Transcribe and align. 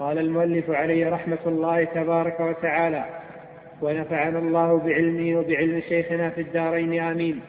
قال 0.00 0.18
المؤلف 0.18 0.70
عليه 0.70 1.10
رحمة 1.10 1.38
الله 1.46 1.84
تبارك 1.84 2.40
وتعالى 2.40 3.04
ونفعنا 3.82 4.38
الله 4.38 4.78
بعلمه 4.78 5.38
وبعلم 5.38 5.80
شيخنا 5.88 6.30
في 6.30 6.40
الدارين 6.40 7.00
آمين. 7.00 7.40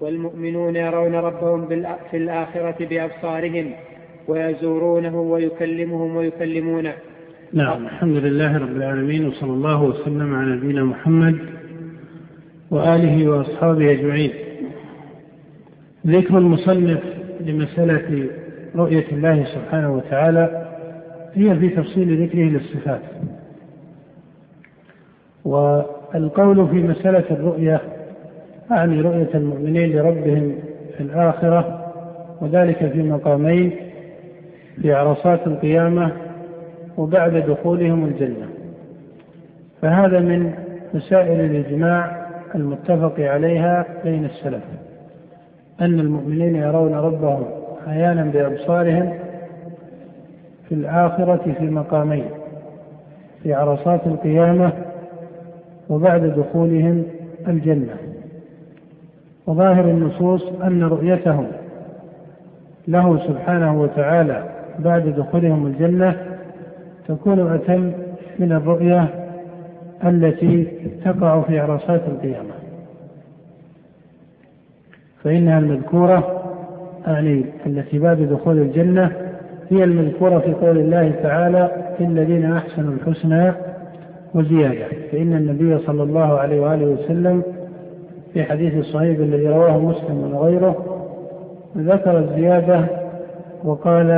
والمؤمنون 0.00 0.76
يرون 0.76 1.14
ربهم 1.14 1.66
في 2.10 2.16
الآخرة 2.16 2.76
بأبصارهم 2.80 3.72
ويزورونه 4.28 5.20
ويكلمهم 5.20 6.16
ويكلمونه. 6.16 6.92
نعم 7.52 7.86
الحمد 7.86 8.16
لله 8.16 8.58
رب 8.58 8.76
العالمين 8.76 9.28
وصلى 9.28 9.50
الله 9.50 9.82
وسلم 9.82 10.34
على 10.34 10.50
نبينا 10.50 10.84
محمد 10.84 11.38
وآله 12.70 13.28
وأصحابه 13.28 13.90
أجمعين. 13.92 14.32
ذكر 16.06 16.38
المصنف 16.38 17.00
لمسألة 17.40 18.26
رؤية 18.76 19.06
الله 19.12 19.44
سبحانه 19.44 19.96
وتعالى 19.96 20.67
هي 21.34 21.56
في 21.56 21.68
تفصيل 21.68 22.22
ذكره 22.22 22.44
للصفات. 22.44 23.00
والقول 25.44 26.68
في 26.68 26.74
مسألة 26.74 27.24
الرؤية 27.30 27.80
أعني 28.70 29.00
رؤية 29.00 29.28
المؤمنين 29.34 29.96
لربهم 29.96 30.54
في 30.96 31.02
الآخرة 31.02 31.92
وذلك 32.40 32.92
في 32.92 33.02
مقامين 33.02 33.72
في 34.82 34.92
عرصات 34.92 35.46
القيامة 35.46 36.12
وبعد 36.96 37.36
دخولهم 37.36 38.04
الجنة. 38.04 38.48
فهذا 39.82 40.20
من 40.20 40.52
مسائل 40.94 41.40
الإجماع 41.40 42.26
المتفق 42.54 43.14
عليها 43.20 43.86
بين 44.04 44.24
السلف 44.24 44.62
أن 45.80 46.00
المؤمنين 46.00 46.56
يرون 46.56 46.94
ربهم 46.94 47.44
عيانا 47.86 48.24
بأبصارهم 48.24 49.18
في 50.68 50.74
الآخرة 50.74 51.54
في 51.58 51.70
مقامين 51.70 52.24
في 53.42 53.54
عرصات 53.54 54.06
القيامة 54.06 54.72
وبعد 55.88 56.22
دخولهم 56.24 57.02
الجنة. 57.48 57.96
وظاهر 59.46 59.84
النصوص 59.84 60.42
أن 60.62 60.82
رؤيتهم 60.82 61.46
له 62.88 63.26
سبحانه 63.28 63.80
وتعالى 63.82 64.44
بعد 64.78 65.08
دخولهم 65.08 65.66
الجنة 65.66 66.16
تكون 67.08 67.54
أتم 67.54 67.92
من 68.38 68.52
الرؤية 68.52 69.08
التي 70.04 70.64
تقع 71.04 71.40
في 71.42 71.60
عرصات 71.60 72.00
القيامة. 72.08 72.54
فإنها 75.24 75.58
المذكورة 75.58 76.42
أعني 77.08 77.44
التي 77.66 77.98
بعد 77.98 78.16
دخول 78.16 78.58
الجنة 78.58 79.27
هي 79.70 79.84
المذكورة 79.84 80.38
في 80.38 80.52
قول 80.52 80.78
الله 80.78 81.12
تعالى 81.22 81.70
في 81.98 82.04
الذين 82.04 82.52
أحسنوا 82.52 82.92
الحسنى 82.92 83.52
وزيادة 84.34 84.86
فإن 85.12 85.32
النبي 85.32 85.78
صلى 85.78 86.02
الله 86.02 86.38
عليه 86.38 86.60
وآله 86.60 86.86
وسلم 86.86 87.42
في 88.32 88.44
حديث 88.44 88.74
الصحيح 88.74 89.18
الذي 89.18 89.48
رواه 89.48 89.78
مسلم 89.78 90.34
وغيره 90.34 90.84
ذكر 91.76 92.18
الزيادة 92.18 92.84
وقال 93.64 94.10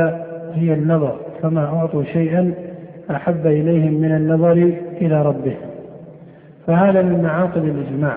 هي 0.55 0.75
النظر 0.75 1.17
فما 1.43 1.65
أعطوا 1.65 2.03
شيئا 2.03 2.55
أحب 3.11 3.47
إليهم 3.47 3.95
من 3.95 4.17
النظر 4.17 4.53
إلى 5.01 5.23
ربه. 5.23 5.56
فهذا 6.67 7.03
من 7.03 7.23
معاقد 7.23 7.65
الإجماع 7.65 8.17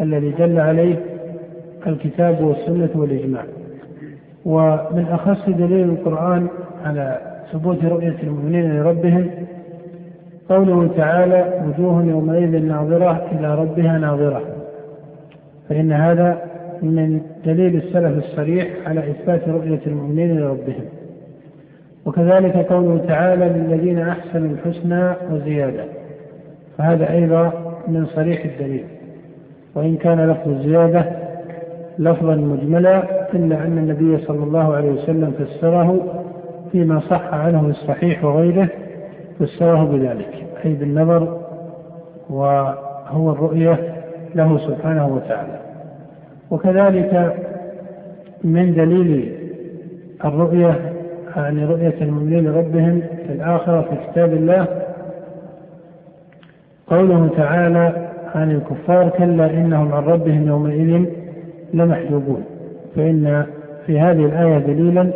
الذي 0.00 0.30
دل 0.30 0.58
عليه 0.60 0.96
الكتاب 1.86 2.40
والسنة 2.44 2.90
والإجماع. 2.94 3.42
ومن 4.46 5.06
أخص 5.10 5.48
دليل 5.48 5.88
القرآن 5.90 6.46
على 6.84 7.18
ثبوت 7.52 7.84
رؤية 7.84 8.16
المؤمنين 8.22 8.76
لربهم 8.76 9.30
قوله 10.48 10.90
تعالى 10.96 11.62
وجوه 11.66 12.04
يومئذ 12.04 12.64
ناظرة 12.64 13.26
إلى 13.32 13.54
ربها 13.54 13.98
ناظرة 13.98 14.42
فإن 15.68 15.92
هذا 15.92 16.38
من 16.82 17.20
دليل 17.46 17.76
السلف 17.76 18.18
الصريح 18.18 18.68
على 18.86 19.10
إثبات 19.10 19.48
رؤية 19.48 19.80
المؤمنين 19.86 20.40
لربهم. 20.40 20.84
وكذلك 22.06 22.56
قوله 22.56 23.04
تعالى 23.08 23.48
للذين 23.48 23.98
أحسنوا 23.98 24.50
الحسنى 24.50 25.12
وزيادة 25.32 25.84
فهذا 26.78 27.12
أيضا 27.12 27.52
من 27.88 28.06
صريح 28.06 28.44
الدليل. 28.44 28.84
وإن 29.74 29.96
كان 29.96 30.30
لفظ 30.30 30.48
الزيادة 30.48 31.06
لفظا 31.98 32.34
مجملا 32.34 33.15
إلا 33.34 33.56
أن 33.64 33.78
النبي 33.78 34.18
صلى 34.24 34.44
الله 34.44 34.74
عليه 34.74 34.90
وسلم 34.90 35.30
فسره 35.30 36.22
فيما 36.72 37.00
صح 37.00 37.34
عنه 37.34 37.66
الصحيح 37.68 38.24
وغيره 38.24 38.68
فسره 39.38 39.84
بذلك 39.84 40.46
أي 40.64 40.72
بالنظر 40.72 41.40
وهو 42.30 43.32
الرؤية 43.32 43.94
له 44.34 44.58
سبحانه 44.58 45.06
وتعالى. 45.06 45.58
وكذلك 46.50 47.34
من 48.44 48.74
دليل 48.74 49.32
الرؤية 50.24 50.92
يعني 51.36 51.64
رؤية 51.64 51.94
المؤمنين 52.00 52.44
لربهم 52.44 53.00
في 53.26 53.32
الآخرة 53.32 53.80
في 53.80 53.96
كتاب 54.10 54.32
الله 54.32 54.66
قوله 56.86 57.28
تعالى 57.36 58.08
عن 58.34 58.50
الكفار 58.50 59.08
كلا 59.08 59.50
إنهم 59.50 59.92
عن 59.92 60.02
ربهم 60.02 60.48
يومئذ 60.48 61.04
لمحجوبون. 61.74 62.44
فإن 62.96 63.46
في 63.86 64.00
هذه 64.00 64.24
الآية 64.26 64.58
دليلا 64.58 65.12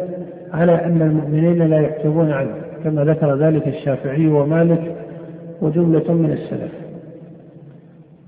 على 0.53 0.85
أن 0.85 1.03
المؤمنين 1.03 1.63
لا 1.63 1.81
يحجبون 1.81 2.33
عنه 2.33 2.55
كما 2.85 3.05
ذكر 3.05 3.35
ذلك 3.37 3.69
الشافعي 3.69 4.27
ومالك 4.27 4.97
وجملة 5.63 6.13
من 6.13 6.33
السلف. 6.33 6.73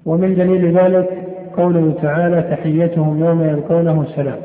ومن 0.06 0.34
دليل 0.34 0.78
ذلك 0.78 1.08
قوله 1.56 1.94
تعالى 2.02 2.42
تحيتهم 2.42 3.24
يوم 3.24 3.42
يلقونه 3.42 4.04
سلام 4.16 4.38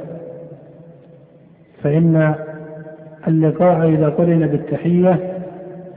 فإن 1.84 2.36
اللقاء 3.28 3.90
إذا 3.90 4.10
قرن 4.10 4.48
بالتحية 4.48 5.20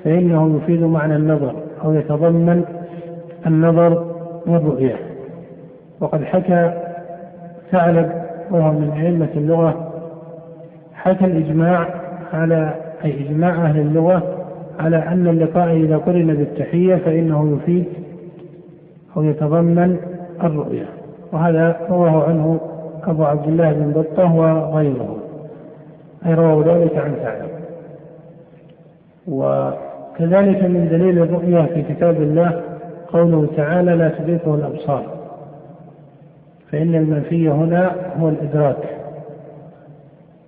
فإنه 0.05 0.57
يفيد 0.57 0.83
معنى 0.83 1.17
النظر 1.17 1.55
أو 1.85 1.95
يتضمن 1.95 2.65
النظر 3.47 4.15
والرؤية. 4.47 4.97
وقد 6.01 6.25
حكى 6.25 6.73
ثعلب 7.71 8.30
وهو 8.51 8.73
من 8.73 8.91
أئمة 8.91 9.29
اللغة 9.37 9.91
حكى 10.95 11.25
الإجماع 11.25 11.89
على 12.33 12.75
أي 13.05 13.27
إجماع 13.27 13.51
أهل 13.51 13.81
اللغة 13.81 14.23
على 14.79 14.97
أن 14.97 15.29
اللقاء 15.29 15.77
إذا 15.77 15.97
قرن 15.97 16.35
بالتحية 16.35 16.97
فإنه 16.97 17.57
يفيد 17.57 17.85
أو 19.17 19.23
يتضمن 19.23 19.97
الرؤية. 20.43 20.87
وهذا 21.33 21.77
رواه 21.91 22.25
عنه 22.29 22.61
أبو 23.05 23.25
عبد 23.25 23.49
الله 23.49 23.73
بن 23.73 23.93
بطة 23.93 24.35
وغيره. 24.35 25.17
أي 26.27 26.35
رواه 26.35 26.65
ذلك 26.75 26.97
عن 26.97 27.15
ثعلب 27.15 27.51
وكذلك 29.29 30.65
من 30.65 30.89
دليل 30.91 31.19
الرؤية 31.23 31.67
في 31.67 31.83
كتاب 31.83 32.17
الله 32.23 32.63
قوله 33.13 33.47
تعالى 33.57 33.95
لا 33.97 34.09
تدركه 34.09 34.55
الأبصار. 34.55 35.20
فإن 36.73 36.95
المنفي 36.95 37.49
هنا 37.49 37.97
هو 38.21 38.29
الإدراك 38.29 38.97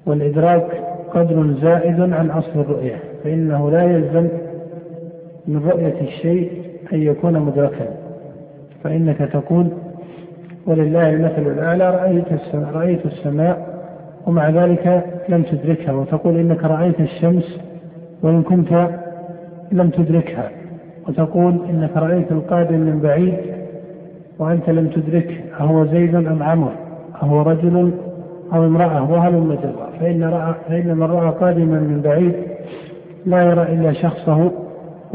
والإدراك 0.07 0.67
قدر 1.11 1.55
زائد 1.63 2.01
عن 2.01 2.31
أصل 2.31 2.61
الرؤية 2.61 2.97
فإنه 3.25 3.71
لا 3.71 3.83
يلزم 3.83 4.29
من 5.49 5.69
رؤية 5.69 6.01
الشيء 6.01 6.53
أن 6.93 7.03
يكون 7.03 7.41
مدركا 7.41 7.87
فإنك 8.85 9.19
تقول 9.19 9.69
ولله 10.67 11.11
المثل 11.11 11.43
الأعلى 11.53 11.91
رأيت 11.91 12.33
السماء, 12.33 12.73
رأيت 12.75 13.07
السماء 13.07 13.83
ومع 14.27 14.51
ذلك 14.51 15.05
لم 15.29 15.43
تدركها 15.43 15.93
وتقول 15.93 16.37
إنك 16.37 16.65
رأيت 16.65 17.01
الشمس 17.01 17.59
وإن 18.23 18.43
كنت 18.43 18.89
لم 19.73 19.91
تدركها 19.91 20.51
وتقول 21.09 21.61
إنك 21.71 21.97
رأيت 21.97 22.33
القادم 22.33 22.81
من 22.81 23.01
بعيد 23.01 23.35
وأنت 24.43 24.71
لم 24.71 24.89
تدركه 24.89 25.37
أهو 25.61 25.85
زيد 25.85 26.15
أم 26.15 26.43
عمر 26.43 26.73
أهو 27.23 27.43
رجل 27.43 27.93
أو 28.53 28.65
امرأة 28.65 29.11
وهل 29.13 29.59
جرا 29.63 29.91
فإن, 30.01 30.25
رأى 30.25 30.55
فإن 30.69 30.97
من 30.97 31.03
رأى 31.03 31.31
قادما 31.31 31.81
من 31.81 32.01
بعيد 32.05 32.35
لا 33.27 33.43
يرى 33.43 33.63
إلا 33.63 33.93
شخصه 33.93 34.53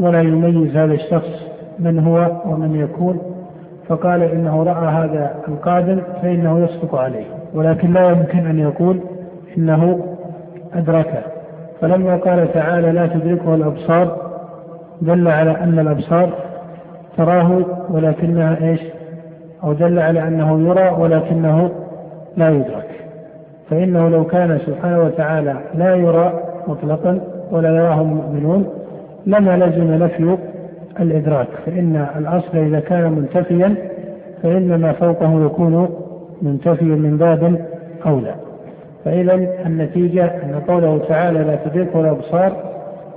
ولا 0.00 0.20
يميز 0.20 0.76
هذا 0.76 0.94
الشخص 0.94 1.46
من 1.78 1.98
هو 1.98 2.30
ومن 2.46 2.76
يكون. 2.76 3.18
فقال 3.88 4.22
إنه 4.22 4.62
رأى 4.62 4.86
هذا 4.86 5.34
القادم 5.48 6.00
فإنه 6.22 6.58
يصدق 6.58 6.94
عليه 6.94 7.24
ولكن 7.54 7.92
لا 7.92 8.10
يمكن 8.10 8.46
أن 8.46 8.58
يقول 8.58 9.00
إنه 9.58 10.04
أدركه. 10.74 11.22
فلما 11.80 12.16
قال 12.16 12.52
تعالى 12.52 12.92
لا 12.92 13.06
تدركه 13.06 13.54
الأبصار 13.54 14.16
دل 15.02 15.28
على 15.28 15.50
أن 15.50 15.78
الأبصار 15.78 16.32
تراه 17.16 17.64
ولكنها 17.90 18.68
إيش؟ 18.68 18.80
أو 19.64 19.72
دل 19.72 19.98
على 19.98 20.28
أنه 20.28 20.68
يرى 20.68 20.88
ولكنه 20.98 21.70
لا 22.36 22.50
يدرك. 22.50 22.90
فإنه 23.70 24.08
لو 24.08 24.24
كان 24.24 24.58
سبحانه 24.66 25.02
وتعالى 25.02 25.56
لا 25.74 25.94
يرى 25.94 26.40
مطلقا 26.68 27.20
ولا 27.50 27.68
يراه 27.76 28.00
المؤمنون 28.00 28.66
لما 29.26 29.56
لزم 29.56 29.94
نفي 29.94 30.38
الإدراك. 31.00 31.48
فإن 31.66 32.06
الأصل 32.16 32.58
إذا 32.58 32.80
كان 32.80 33.12
منتفيا 33.12 33.74
فإن 34.42 34.80
ما 34.80 34.92
فوقه 34.92 35.44
يكون 35.44 35.88
منتفيا 36.42 36.96
من 36.96 37.16
باب 37.16 37.66
أولى. 38.06 38.34
فإذا 39.04 39.34
النتيجة 39.66 40.24
أن 40.24 40.62
قوله 40.68 40.98
تعالى 41.08 41.38
لا 41.38 41.56
تدركه 41.56 42.00
الأبصار 42.00 42.52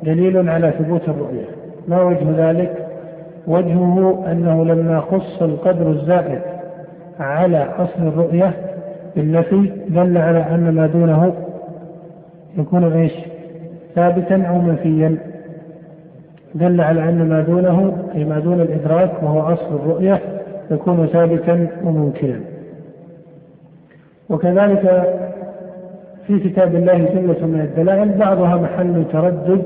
دليل 0.04 0.50
على 0.50 0.72
ثبوت 0.80 1.10
الرؤية. 1.10 1.46
ما 1.88 2.04
وجه 2.04 2.26
ذلك؟ 2.38 2.81
وجهه 3.48 4.24
أنه 4.32 4.66
لما 4.66 5.00
خص 5.00 5.42
القدر 5.42 5.90
الزائد 5.90 6.42
على 7.20 7.64
أصل 7.78 8.08
الرؤية 8.08 8.54
بالنفي 9.16 9.72
دل 9.90 10.18
على 10.18 10.40
أن 10.40 10.72
ما 10.76 10.88
دونه 10.88 11.34
يكون 12.58 12.94
إيش؟ 12.94 13.14
ثابتا 13.96 14.44
أو 14.44 14.58
منفيا 14.62 15.18
دل 16.56 16.82
على 16.82 17.10
أن 17.10 17.30
ما 17.30 17.42
دونه 17.42 17.98
أي 18.16 18.24
ما 18.26 18.40
دون 18.40 18.62
الإدراك 18.62 19.24
وهو 19.24 19.42
أصل 19.42 19.76
الرؤية 19.76 20.20
يكون 20.72 21.08
ثابتا 21.08 21.68
وممكنا 21.84 22.40
وكذلك 24.30 25.04
في 26.28 26.40
كتاب 26.40 26.76
الله 26.76 26.98
جملة 26.98 27.46
من 27.48 27.62
الدلائل 27.62 28.18
بعضها 28.18 28.56
محل 28.56 29.06
تردد 29.12 29.64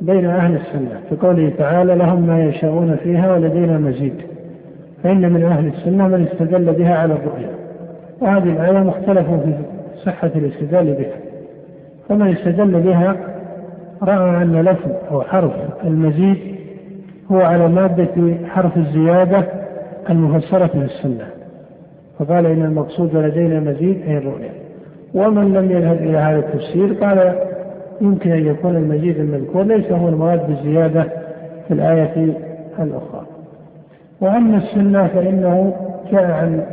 بين 0.00 0.26
أهل 0.26 0.54
السنة 0.54 1.00
في 1.08 1.16
قوله 1.16 1.52
تعالى 1.58 1.94
لهم 1.94 2.26
ما 2.26 2.44
يشاءون 2.44 2.96
فيها 2.96 3.32
ولدينا 3.32 3.78
مزيد. 3.78 4.14
فإن 5.02 5.32
من 5.32 5.42
أهل 5.42 5.66
السنة 5.66 6.08
من 6.08 6.26
استدل 6.32 6.72
بها 6.72 6.94
على 6.94 7.14
الرؤيا. 7.14 7.50
وهذه 8.20 8.42
الآية 8.42 8.78
مختلف 8.78 9.30
في 9.30 9.54
صحة 10.04 10.30
الاستدلال 10.36 10.94
بها. 10.94 11.16
فمن 12.08 12.32
استدل 12.32 12.80
بها 12.80 13.16
رأى 14.02 14.42
أن 14.42 14.60
لفظ 14.62 14.90
أو 15.10 15.22
حرف 15.22 15.52
المزيد 15.84 16.36
هو 17.32 17.40
على 17.40 17.68
مادة 17.68 18.34
حرف 18.46 18.76
الزيادة 18.76 19.44
المفسرة 20.10 20.66
في 20.66 20.78
السنة. 20.78 21.26
فقال 22.18 22.46
إن 22.46 22.62
المقصود 22.62 23.16
لدينا 23.16 23.60
مزيد 23.60 24.02
أي 24.06 24.18
الرؤيا. 24.18 24.50
ومن 25.14 25.54
لم 25.54 25.70
يذهب 25.70 25.96
إلى 25.96 26.18
هذا 26.18 26.38
التفسير 26.38 26.92
قال 26.92 27.34
يمكن 28.00 28.30
أن 28.32 28.46
يكون 28.46 28.76
المزيد 28.76 29.18
المذكور 29.18 29.62
ليس 29.62 29.92
هو 29.92 30.08
المراد 30.08 30.46
بالزيادة 30.46 31.02
في 31.68 31.74
الآية 31.74 32.34
الأخرى. 32.78 33.26
وأما 34.20 34.56
السنة 34.56 35.06
فإنه 35.06 35.74
جاء 36.12 36.30
عن 36.30 36.66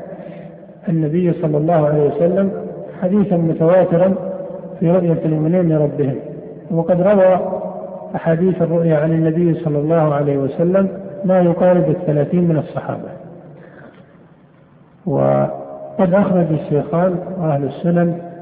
النبي 0.89 1.33
صلى 1.33 1.57
الله 1.57 1.87
عليه 1.87 2.03
وسلم 2.03 2.51
حديثا 3.01 3.37
متواترا 3.37 4.15
في 4.79 4.91
رؤية 4.91 5.25
المؤمنين 5.25 5.69
لربهم. 5.69 6.15
وقد 6.71 7.01
روى 7.01 7.39
أحاديث 8.15 8.61
الرؤيا 8.61 8.97
عن 8.97 9.11
النبي 9.11 9.53
صلى 9.53 9.79
الله 9.79 10.13
عليه 10.13 10.37
وسلم 10.37 10.89
ما 11.25 11.41
يقارب 11.41 11.89
الثلاثين 11.89 12.47
من 12.47 12.57
الصحابة. 12.57 13.09
وقد 15.05 16.13
أخرج 16.13 16.45
الشيخان 16.51 17.15
وأهل 17.39 17.63
السنن 17.63 18.32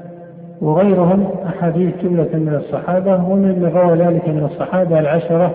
وغيرهم 0.62 1.26
أحاديث 1.46 1.94
جملة 2.02 2.28
من 2.32 2.54
الصحابة 2.54 3.14
ومن 3.28 3.70
روى 3.74 3.96
ذلك 3.96 4.28
من 4.28 4.48
الصحابة 4.52 5.00
العشرة 5.00 5.54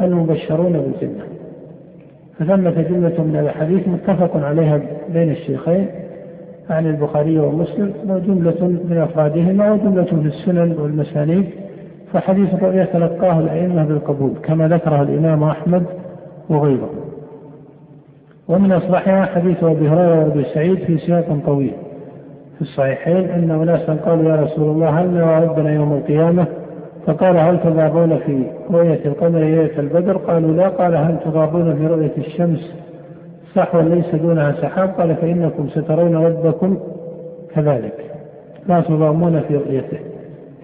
المبشرون 0.00 0.72
بالجنة. 0.72 1.24
فثمة 2.38 2.70
جملة 2.70 3.24
من 3.24 3.36
الأحاديث 3.40 3.88
متفق 3.88 4.36
عليها 4.36 4.80
بين 5.12 5.30
الشيخين 5.30 5.86
عن 6.70 6.86
البخاري 6.86 7.38
ومسلم 7.38 7.92
وجملة 8.08 8.66
من 8.90 8.98
أفرادهما 8.98 9.72
وجملة 9.72 10.04
في 10.04 10.14
السنن 10.14 10.76
والمسانيد. 10.78 11.46
فحديث 12.12 12.54
الرؤيا 12.54 12.84
تلقاه 12.84 13.40
الأئمة 13.40 13.84
بالقبول 13.84 14.32
كما 14.42 14.68
ذكره 14.68 15.02
الإمام 15.02 15.44
أحمد 15.44 15.82
وغيره. 16.48 16.90
ومن 18.48 18.72
أصلحها 18.72 19.24
حديث 19.24 19.64
أبي 19.64 19.88
هريرة 19.88 20.24
وأبي 20.24 20.44
سعيد 20.44 20.78
في 20.78 20.98
سياق 20.98 21.38
طويل. 21.46 21.72
في 22.56 22.62
الصحيحين 22.62 23.30
أن 23.30 23.50
أناسا 23.50 23.94
قالوا 23.94 24.30
يا 24.30 24.36
رسول 24.42 24.70
الله 24.70 24.88
هل 24.88 25.10
نرى 25.10 25.46
ربنا 25.46 25.74
يوم 25.74 25.92
القيامة؟ 25.92 26.46
فقال 27.06 27.36
هل 27.36 27.60
تضابون 27.60 28.18
في 28.18 28.46
رؤية 28.70 29.00
القمر 29.04 29.38
ليلة 29.38 29.78
البدر؟ 29.78 30.16
قالوا 30.16 30.52
لا. 30.52 30.68
قال 30.68 30.96
هل 30.96 31.16
تضابون 31.24 31.76
في 31.76 31.86
رؤية 31.86 32.12
الشمس 32.18 32.74
صحوا 33.54 33.82
ليس 33.82 34.14
دونها 34.14 34.52
سحاب؟ 34.52 34.88
قال 34.88 35.16
فإنكم 35.16 35.68
سترون 35.68 36.16
ربكم 36.16 36.78
كذلك. 37.54 38.04
لا 38.68 38.80
تضامون 38.80 39.40
في 39.40 39.56
رؤيته. 39.56 39.98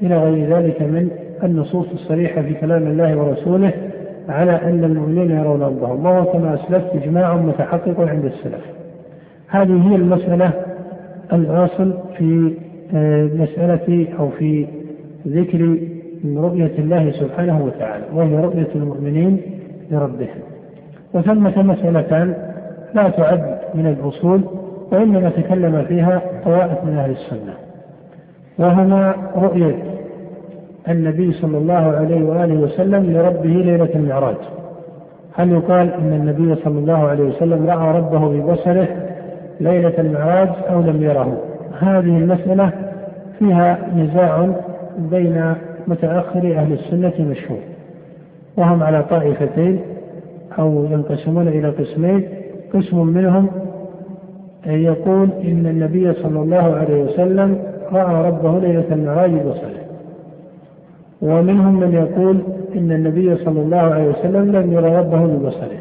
إلى 0.03 0.19
غير 0.19 0.56
ذلك 0.56 0.83
من 0.83 1.11
النصوص 1.43 1.87
الصريحة 1.93 2.43
في 2.43 2.55
كلام 2.55 2.87
الله 2.87 3.17
ورسوله 3.17 3.73
على 4.29 4.53
أن 4.53 4.85
المؤمنين 4.85 5.31
يرون 5.31 5.62
ربهم. 5.62 6.06
وهو 6.06 6.25
كما 6.25 6.55
أسلفت 6.55 6.95
إجماع 6.95 7.37
متحقق 7.37 8.00
عند 8.00 8.25
السلف. 8.25 8.65
هذه 9.49 9.91
هي 9.91 9.97
المسألة 9.97 10.72
الأصل 11.32 11.94
في 12.19 12.55
آه، 12.94 13.25
مسألة 13.25 14.06
أو 14.19 14.29
في 14.29 14.67
ذكر 15.29 15.79
رؤية 16.37 16.73
الله 16.79 17.11
سبحانه 17.11 17.64
وتعالى 17.64 18.05
وهي 18.14 18.37
رؤية 18.37 18.69
المؤمنين 18.75 19.40
لربهم. 19.90 20.40
وثمة 21.14 21.62
مسألتان 21.62 22.34
لا 22.94 23.08
تعد 23.08 23.58
من 23.75 23.87
الأصول 23.87 24.40
وإنما 24.93 25.31
تكلم 25.31 25.84
فيها 25.88 26.23
طوائف 26.44 26.84
من 26.84 26.96
أهل 26.99 27.11
السنة. 27.11 27.55
وهما 28.58 29.14
رؤية 29.37 29.76
النبي 30.88 31.32
صلى 31.32 31.58
الله 31.58 31.75
عليه 31.75 32.25
وآله 32.25 32.55
وسلم 32.55 33.12
لربه 33.12 33.49
ليلة 33.49 33.88
المعراج. 33.94 34.37
هل 35.35 35.52
يقال 35.52 35.93
أن 35.93 36.12
النبي 36.12 36.55
صلى 36.55 36.78
الله 36.78 37.08
عليه 37.08 37.25
وسلم 37.25 37.67
رأى 37.67 37.99
ربه 37.99 38.28
ببصره 38.28 38.88
ليلة 39.62 39.94
المعراج 39.99 40.49
أو 40.70 40.81
لم 40.81 41.03
يره. 41.03 41.38
هذه 41.79 42.19
المسألة 42.19 42.73
فيها 43.38 43.79
نزاع 43.97 44.49
بين 44.99 45.55
متأخر 45.87 46.38
أهل 46.38 46.73
السنة 46.73 47.31
مشهور 47.31 47.61
وهم 48.56 48.82
على 48.82 49.03
طائفتين 49.03 49.81
أو 50.59 50.85
ينقسمون 50.85 51.49
إلى 51.49 51.69
قسمين. 51.69 52.29
قسم 52.75 53.06
منهم 53.06 53.49
يقول 54.67 55.29
إن 55.44 55.67
النبي 55.67 56.12
صلى 56.12 56.43
الله 56.43 56.76
عليه 56.76 57.03
وسلم 57.03 57.59
رأى 57.93 58.29
ربه 58.29 58.59
ليلة 58.59 58.85
المعراج 58.93 59.31
ببصره 59.31 59.82
ومنهم 61.23 61.81
من 61.81 61.94
يقول 61.94 62.43
إن 62.75 62.93
النبي 62.93 63.37
صلى 63.37 63.61
الله 63.61 63.79
عليه 63.79 64.09
وسلم 64.09 64.56
لم 64.56 64.73
يرى 64.73 64.97
ربه 64.97 65.26
ببصره 65.26 65.78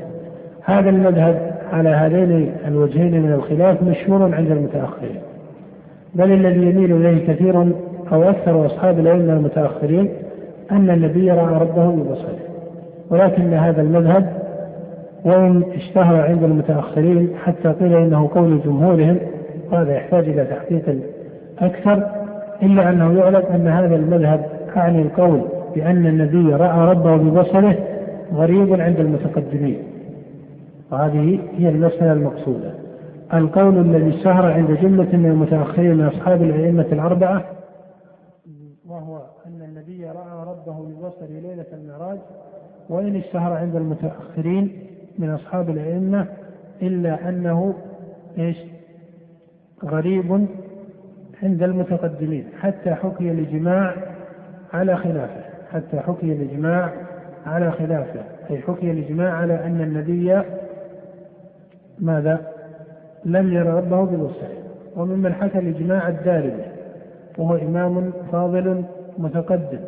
هذا 0.63 0.89
المذهب 0.89 1.50
على 1.71 1.89
هذين 1.89 2.51
الوجهين 2.67 3.21
من 3.21 3.33
الخلاف 3.33 3.83
مشهور 3.83 4.35
عند 4.35 4.51
المتأخرين. 4.51 5.19
بل 6.15 6.31
الذي 6.31 6.69
يميل 6.69 6.95
إليه 6.95 7.27
كثير 7.27 7.61
أو 8.11 8.29
أكثر 8.29 8.65
أصحاب 8.65 8.99
العلم 8.99 9.29
المتأخرين 9.29 10.09
أن 10.71 10.89
النبي 10.89 11.31
رأى 11.31 11.61
ربه 11.61 11.85
ببصره. 11.85 12.39
ولكن 13.09 13.53
هذا 13.53 13.81
المذهب 13.81 14.41
وإن 15.25 15.63
اشتهر 15.75 16.21
عند 16.21 16.43
المتأخرين 16.43 17.29
حتى 17.43 17.69
قيل 17.69 17.93
إنه 17.93 18.29
قول 18.35 18.61
جمهورهم 18.65 19.17
وهذا 19.71 19.93
يحتاج 19.93 20.29
إلى 20.29 20.45
تحقيق 20.45 20.97
أكثر 21.59 22.03
إلا 22.63 22.89
أنه 22.89 23.19
يعلم 23.19 23.43
أن 23.55 23.67
هذا 23.67 23.95
المذهب 23.95 24.45
أعني 24.77 25.01
القول 25.01 25.41
بأن 25.75 26.07
النبي 26.07 26.53
رأى 26.53 26.91
ربه 26.91 27.15
ببصره 27.15 27.75
غريب 28.35 28.81
عند 28.81 28.99
المتقدمين. 28.99 29.77
وهذه 30.91 31.39
هي 31.57 31.69
المسألة 31.69 32.13
المقصودة. 32.13 32.73
القول 33.33 33.77
الذي 33.77 34.17
اشتهر 34.17 34.51
عند 34.51 34.71
جملة 34.71 35.17
من 35.17 35.25
المتأخرين 35.25 35.97
من 35.97 36.05
أصحاب 36.05 36.41
الأئمة 36.43 36.85
الأربعة 36.91 37.45
وهو 38.89 39.21
أن 39.47 39.61
النبي 39.61 40.05
رأى 40.05 40.47
ربه 40.47 40.83
ببصره 40.83 41.39
ليلة 41.41 41.65
المعراج 41.73 42.17
وإن 42.89 43.15
اشتهر 43.15 43.53
عند 43.53 43.75
المتأخرين 43.75 44.71
من 45.19 45.29
أصحاب 45.29 45.69
الأئمة 45.69 46.25
إلا 46.81 47.29
أنه 47.29 47.73
إيش؟ 48.37 48.57
غريب 49.85 50.47
عند 51.43 51.63
المتقدمين 51.63 52.45
حتى 52.59 52.93
حكي 52.93 53.31
الإجماع 53.31 53.95
على 54.73 54.97
خلافه 54.97 55.43
حتى 55.71 55.99
حكي 55.99 56.33
الإجماع 56.33 56.93
على 57.45 57.71
خلافه 57.71 58.23
أي 58.49 58.61
حكي 58.61 58.91
الإجماع 58.91 59.33
على 59.33 59.65
أن 59.65 59.81
النبي 59.81 60.41
ماذا؟ 62.01 62.39
لم 63.25 63.53
ير 63.53 63.65
ربه 63.65 64.05
ببصره 64.05 64.49
وممن 64.95 65.33
حكى 65.33 65.59
الإجماع 65.59 66.07
الدارمي 66.07 66.63
وهو 67.37 67.55
إمام 67.55 68.11
فاضل 68.31 68.83
متقدم 69.17 69.79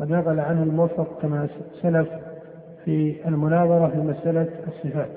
ونقل 0.00 0.40
عنه 0.40 0.62
الموفق 0.62 1.20
كما 1.22 1.48
سلف 1.82 2.08
في 2.84 3.14
المناظرة 3.28 3.88
في 3.88 3.98
مسألة 3.98 4.48
الصفات. 4.68 5.08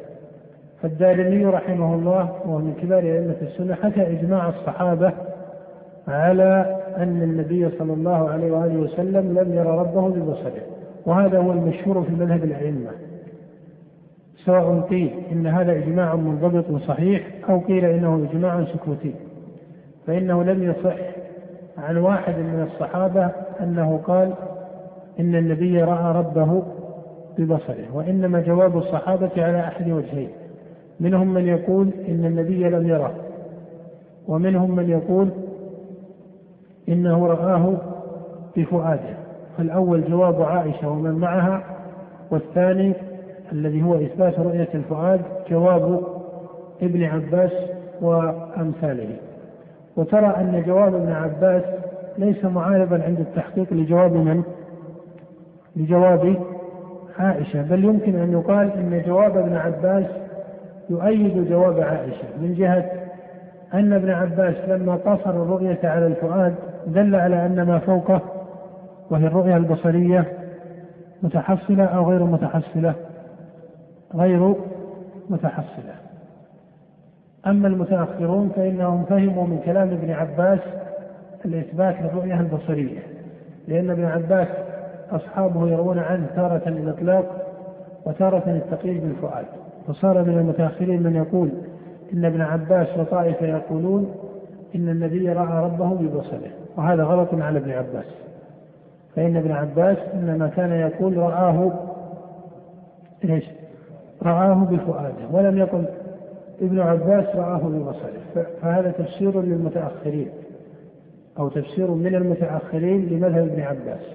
فالدارمي 0.82 1.46
رحمه 1.46 1.96
الله 1.96 2.40
وهو 2.46 2.58
من 2.58 2.74
كبار 2.82 3.04
أئمة 3.04 3.36
السنة 3.42 3.76
حكى 3.76 4.02
إجماع 4.02 4.50
الصحابة 4.50 5.14
على 6.08 6.80
أن 6.98 7.22
النبي 7.22 7.70
صلى 7.70 7.94
الله 7.94 8.30
عليه 8.30 8.52
وآله 8.52 8.80
وسلم 8.80 9.40
لم 9.40 9.54
ير 9.54 9.66
ربه 9.66 10.10
ببصره 10.10 10.62
وهذا 11.06 11.40
هو 11.40 11.52
المشهور 11.52 12.04
في 12.04 12.12
مذهب 12.12 12.44
الأئمة. 12.44 12.90
سواء 14.46 14.82
قيل 14.82 15.12
إن 15.32 15.48
هذا 15.48 15.72
إجماع 15.72 16.16
منضبط 16.16 16.82
صحيح 16.82 17.28
أو 17.50 17.60
قيل 17.60 17.86
إنه 17.86 18.28
إجماع 18.32 18.66
سكوتي 18.66 19.14
فإنه 20.08 20.44
لم 20.44 20.64
يصح 20.64 20.96
عن 21.78 21.98
واحد 21.98 22.36
من 22.36 22.68
الصحابة 22.72 23.32
أنه 23.62 23.98
قال 23.98 24.34
إن 25.20 25.36
النبي 25.36 25.84
رأى 25.84 26.14
ربه 26.18 26.64
ببصره 27.38 27.86
وإنما 27.94 28.42
جواب 28.42 28.78
الصحابة 28.78 29.32
على 29.38 29.60
أحد 29.60 29.92
وجهين 29.92 30.30
منهم 31.00 31.34
من 31.34 31.48
يقول 31.48 31.90
إن 32.08 32.26
النبي 32.26 32.70
لم 32.70 32.88
يره 32.88 33.14
ومنهم 34.28 34.76
من 34.76 34.90
يقول 34.90 35.30
إنه 36.90 37.28
رآه 37.28 37.78
بفؤاده 38.58 39.18
فالأول 39.58 40.10
جواب 40.10 40.42
عائشة 40.42 40.90
ومن 40.90 41.12
معها 41.12 41.64
والثاني 42.32 42.94
الذي 43.52 43.84
هو 43.84 43.96
إثبات 43.96 44.40
رؤية 44.40 44.70
الفؤاد 44.74 45.22
جواب 45.50 46.02
ابن 46.82 47.04
عباس 47.04 47.52
وأمثاله. 48.02 49.10
وترى 49.96 50.28
أن 50.28 50.64
جواب 50.68 50.96
ابن 50.96 51.12
عباس 51.12 51.64
ليس 52.18 52.46
معارضا 52.46 53.04
عند 53.04 53.20
التحقيق 53.20 53.74
لجواب 53.74 54.14
من؟ 54.14 54.44
لجواب 55.76 56.36
عائشة. 57.20 57.62
بل 57.62 57.84
يمكن 57.84 58.16
أن 58.16 58.32
يقال 58.32 58.72
أن 58.72 59.04
جواب 59.06 59.38
ابن 59.38 59.56
عباس 59.56 60.06
يؤيد 60.90 61.50
جواب 61.50 61.80
عائشة 61.80 62.28
من 62.42 62.54
جهة 62.54 62.92
أن 63.74 63.94
ابن 63.94 64.10
عباس 64.10 64.56
لما 64.68 64.96
قصر 64.96 65.30
الرؤية 65.30 65.80
على 65.84 66.08
الفؤاد 66.08 66.56
دل 66.88 67.16
على 67.16 67.46
أن 67.46 67.62
ما 67.62 67.80
فوقه 67.80 68.22
وهي 69.10 69.28
الرؤية 69.28 69.58
البصرية 69.58 70.26
متحصلة 71.24 71.84
أو 71.84 72.10
غير 72.10 72.24
متحصلة. 72.24 72.94
غير 74.14 74.56
متحصلة. 75.30 75.96
أما 77.48 77.68
المتأخرون 77.68 78.50
فإنهم 78.56 79.04
فهموا 79.04 79.48
من 79.48 79.62
كلام 79.66 79.90
ابن 79.90 80.12
عباس 80.12 80.60
الإثبات 81.46 81.96
للرؤية 82.02 82.40
البصرية 82.40 83.00
لأن 83.68 83.90
ابن 83.90 84.06
عباس 84.06 84.48
أصحابه 85.12 85.68
يرون 85.68 86.00
عنه 86.00 86.28
تارة 86.36 86.62
الإطلاق 86.68 87.46
وتارة 88.06 88.44
التقييد 88.48 89.02
بالفؤاد. 89.04 89.46
فصار 89.88 90.24
من 90.24 90.38
المتأخرين 90.38 91.04
من 91.04 91.16
يقول 91.16 91.50
إن 92.14 92.26
ابن 92.26 92.42
عباس 92.42 92.88
وطائفة 92.98 93.46
يقولون 93.46 94.16
إن 94.76 94.90
النبي 94.90 95.30
رأى 95.30 95.66
ربه 95.66 95.94
ببصره 95.94 96.52
وهذا 96.78 97.04
غلط 97.04 97.34
على 97.34 97.60
ابن 97.60 97.72
عباس. 97.72 98.06
فإن 99.16 99.38
ابن 99.38 99.52
عباس 99.52 99.98
إنما 100.14 100.48
كان 100.48 100.72
يقول 100.72 101.18
رآه 101.18 101.72
إيش؟ 103.26 103.46
رآه 104.26 104.68
بفؤاده 104.72 105.28
ولم 105.32 105.58
يقل 105.58 105.86
ابن 106.62 106.80
عباس 106.80 107.36
رآه 107.36 107.58
ببصره. 107.58 108.46
فهذا 108.62 108.92
تفسير 108.92 109.42
للمتأخرين 109.42 110.30
أو 111.40 111.50
تفسير 111.50 111.92
من 111.92 112.16
المتأخرين 112.16 113.08
لمذهب 113.10 113.48
ابن 113.48 113.62
عباس. 113.62 114.06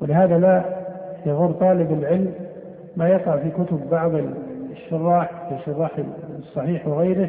ولهذا 0.00 0.38
لا 0.38 0.64
يغر 1.26 1.52
طالب 1.52 1.92
العلم 1.92 2.32
ما 2.96 3.08
يقع 3.08 3.36
في 3.36 3.50
كتب 3.50 3.80
بعض 3.90 4.10
الشراح 4.70 5.48
في 5.48 5.64
شراح 5.64 5.90
الصحيح 6.38 6.88
وغيره 6.88 7.28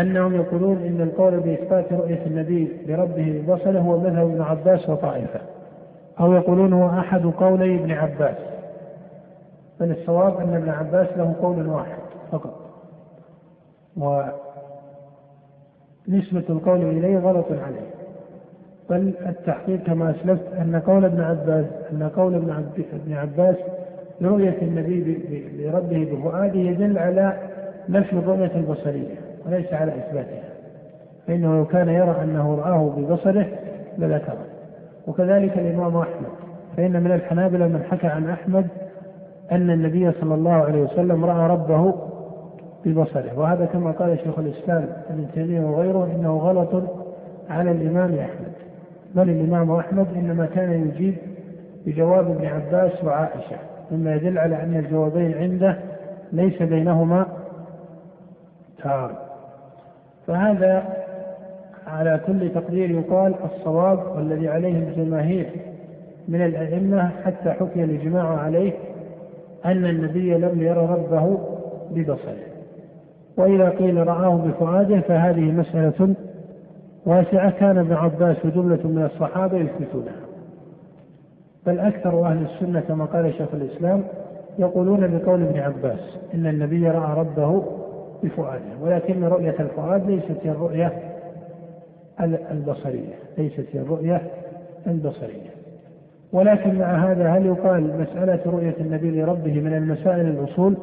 أنهم 0.00 0.34
يقولون 0.34 0.76
إن 0.76 1.00
القول 1.00 1.40
بإثبات 1.40 1.92
رؤية 1.92 2.26
النبي 2.26 2.68
لربه 2.86 3.42
ببصره 3.46 3.78
هو 3.78 4.00
مذهب 4.00 4.30
ابن 4.30 4.42
عباس 4.42 4.88
وطائفة. 4.88 5.40
أو 6.20 6.32
يقولون 6.32 6.72
هو 6.72 6.88
أحد 6.88 7.22
قولي 7.22 7.74
ابن 7.74 7.90
عباس. 7.90 8.36
بل 9.80 9.90
الصواب 9.90 10.40
أن 10.40 10.54
ابن 10.54 10.68
عباس 10.68 11.08
له 11.16 11.34
قول 11.42 11.66
واحد 11.66 11.98
فقط. 12.32 12.70
ونسبة 16.06 16.44
القول 16.50 16.82
إليه 16.82 17.18
غلط 17.18 17.46
عليه. 17.52 17.90
بل 18.90 19.14
التحقيق 19.26 19.82
كما 19.82 20.10
أسلفت 20.10 20.52
أن 20.52 20.82
قول 20.86 21.04
ابن 21.04 21.20
عباس 21.20 21.66
أن 21.92 22.10
قول 22.16 22.34
ابن 22.34 22.64
ابن 22.92 23.12
عباس 23.12 23.56
لرؤية 24.20 24.62
النبي 24.62 25.18
لربه 25.58 26.08
بفؤاده 26.12 26.58
يدل 26.60 26.98
على 26.98 27.38
نفي 27.88 28.12
الرؤية 28.12 28.52
البصرية 28.54 29.14
وليس 29.46 29.72
على 29.72 29.92
إثباتها. 29.92 30.50
فإنه 31.26 31.56
لو 31.56 31.66
كان 31.66 31.88
يرى 31.88 32.16
أنه 32.22 32.54
رآه 32.54 32.94
ببصره 32.96 33.46
لذكره. 33.98 34.46
وكذلك 35.06 35.58
الإمام 35.58 35.96
أحمد 35.96 36.28
فإن 36.76 37.02
من 37.02 37.12
الحنابلة 37.12 37.68
من 37.68 37.82
حكى 37.90 38.06
عن 38.06 38.28
أحمد 38.30 38.66
أن 39.52 39.70
النبي 39.70 40.12
صلى 40.12 40.34
الله 40.34 40.52
عليه 40.52 40.82
وسلم 40.82 41.24
رأى 41.24 41.50
ربه 41.50 41.94
ببصره. 42.84 43.38
وهذا 43.38 43.64
كما 43.64 43.90
قال 43.90 44.18
شيخ 44.18 44.38
الإسلام 44.38 44.88
ابن 45.10 45.26
تيمية 45.34 45.60
وغيره 45.60 46.04
إنه 46.16 46.36
غلط 46.36 46.82
على 47.50 47.70
الإمام 47.70 48.14
أحمد. 48.18 48.52
بل 49.14 49.30
الإمام 49.30 49.70
أحمد 49.70 50.06
إنما 50.16 50.46
كان 50.46 50.72
يجيب 50.72 51.14
بجواب 51.86 52.30
ابن 52.30 52.46
عباس 52.46 53.04
وعائشة 53.04 53.56
مما 53.90 54.14
يدل 54.14 54.38
على 54.38 54.62
أن 54.62 54.76
الجوابين 54.76 55.34
عنده 55.34 55.78
ليس 56.32 56.62
بينهما 56.62 57.26
تعارض 58.82 59.16
فهذا 60.26 60.84
على 61.86 62.20
كل 62.26 62.50
تقدير 62.54 62.90
يقال 62.90 63.34
الصواب 63.44 64.16
والذي 64.16 64.48
عليه 64.48 64.78
الجماهير 64.78 65.50
من 66.28 66.44
الأئمة 66.44 67.10
حتى 67.24 67.50
حكي 67.50 67.84
الإجماع 67.84 68.38
عليه 68.38 68.72
أن 69.64 69.84
النبي 69.84 70.34
لم 70.34 70.62
ير 70.62 70.76
ربه 70.76 71.38
ببصره. 71.90 72.50
وإذا 73.36 73.68
قيل 73.68 74.06
رآه 74.06 74.36
بفؤاده 74.36 75.00
فهذه 75.00 75.40
مسألة 75.40 76.14
واسعة. 77.06 77.50
كان 77.50 77.78
ابن 77.78 77.92
عباس 77.92 78.36
وجملة 78.44 78.80
من 78.84 79.10
الصحابة 79.14 79.58
يثبتونها. 79.58 80.20
بل 81.66 81.78
أكثر 81.78 82.26
أهل 82.26 82.46
السنة 82.46 82.80
كما 82.80 83.04
قال 83.04 83.34
شيخ 83.34 83.48
الإسلام 83.54 84.04
يقولون 84.58 85.18
بقول 85.18 85.42
ابن 85.42 85.58
عباس 85.58 86.00
إن 86.34 86.46
النبي 86.46 86.88
رأى 86.88 87.20
ربه 87.20 87.64
بفؤاده. 88.22 88.78
ولكن 88.82 89.24
رؤية 89.24 89.56
الفؤاد 89.60 90.10
ليست 90.10 90.40
هي 90.42 90.50
الرؤية 90.50 90.92
البصرية 92.50 93.14
ليست 93.38 93.66
هي 93.72 93.80
الرؤية 93.80 94.22
البصرية. 94.86 95.59
ولكن 96.32 96.78
مع 96.78 97.10
هذا 97.10 97.28
هل 97.28 97.46
يقال 97.46 98.00
مسألة 98.00 98.40
رؤية 98.46 98.74
النبي 98.80 99.10
لربه 99.10 99.60
من 99.60 99.74
المسائل 99.74 100.26
الأصول 100.26 100.76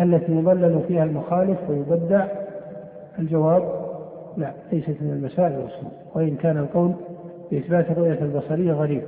التي 0.00 0.32
يضلل 0.32 0.80
فيها 0.88 1.04
المخالف 1.04 1.58
ويبدع؟ 1.68 2.26
الجواب 3.18 3.62
لا 4.36 4.52
ليست 4.72 4.96
من 5.00 5.10
المسائل 5.10 5.52
الأصول. 5.52 5.90
وإن 6.14 6.36
كان 6.36 6.58
القول 6.58 6.92
بإثبات 7.50 7.90
الرؤية 7.90 8.18
البصرية 8.22 8.72
غريب. 8.72 9.02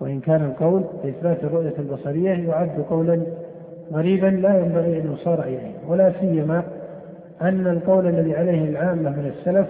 وإن 0.00 0.20
كان 0.20 0.44
القول 0.44 0.84
بإثبات 1.04 1.44
الرؤية 1.44 1.74
البصرية 1.78 2.30
يعد 2.30 2.80
قولا 2.90 3.22
غريبا 3.92 4.26
لا 4.26 4.58
ينبغي 4.58 5.00
أن 5.00 5.12
يصار 5.12 5.42
إليه. 5.42 5.72
ولا 5.88 6.12
سيما 6.20 6.62
أن 7.42 7.66
القول 7.66 8.06
الذي 8.06 8.36
عليه 8.36 8.68
العامة 8.68 9.10
من 9.10 9.32
السلف 9.38 9.66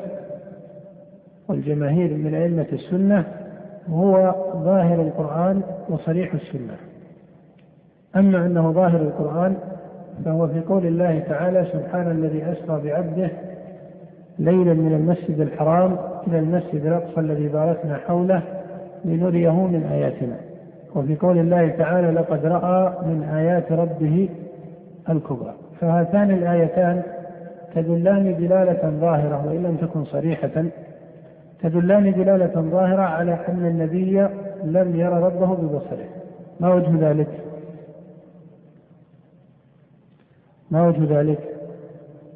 والجماهير 1.48 2.14
من 2.14 2.34
أئمة 2.34 2.66
السنة 2.72 3.24
هو 3.90 4.34
ظاهر 4.56 5.00
القرآن 5.00 5.62
وصريح 5.88 6.34
السنة. 6.34 6.76
أما 8.16 8.46
أنه 8.46 8.72
ظاهر 8.72 9.00
القرآن 9.00 9.56
فهو 10.24 10.48
في 10.48 10.60
قول 10.60 10.86
الله 10.86 11.18
تعالى 11.18 11.66
سبحان 11.72 12.10
الذي 12.10 12.44
أسرى 12.52 12.80
بعبده 12.84 13.30
ليلا 14.38 14.74
من 14.74 14.92
المسجد 14.92 15.40
الحرام 15.40 15.96
إلى 16.26 16.38
المسجد 16.38 16.86
الأقصى 16.86 17.20
الذي 17.20 17.48
باركنا 17.48 17.96
حوله 17.96 18.42
لنريه 19.04 19.66
من 19.66 19.82
آياتنا. 19.92 20.36
وفي 20.94 21.16
قول 21.16 21.38
الله 21.38 21.68
تعالى 21.68 22.10
لقد 22.10 22.46
رأى 22.46 22.92
من 23.06 23.22
آيات 23.22 23.72
ربه 23.72 24.28
الكبرى. 25.10 25.54
فهاتان 25.80 26.30
الآيتان 26.30 27.02
تدلان 27.74 28.36
دلالة 28.36 28.90
ظاهرة 29.00 29.46
وإن 29.46 29.62
لم 29.62 29.76
تكن 29.76 30.04
صريحة 30.04 30.64
تدلان 31.64 32.12
دلالة 32.12 32.60
ظاهرة 32.60 33.02
على 33.02 33.38
أن 33.48 33.66
النبي 33.66 34.28
لم 34.64 34.96
ير 34.96 35.12
ربه 35.12 35.54
ببصره 35.54 36.08
ما 36.60 36.74
وجه 36.74 37.10
ذلك؟ 37.10 37.28
ما 40.70 40.88
وجه 40.88 41.20
ذلك؟ 41.20 41.38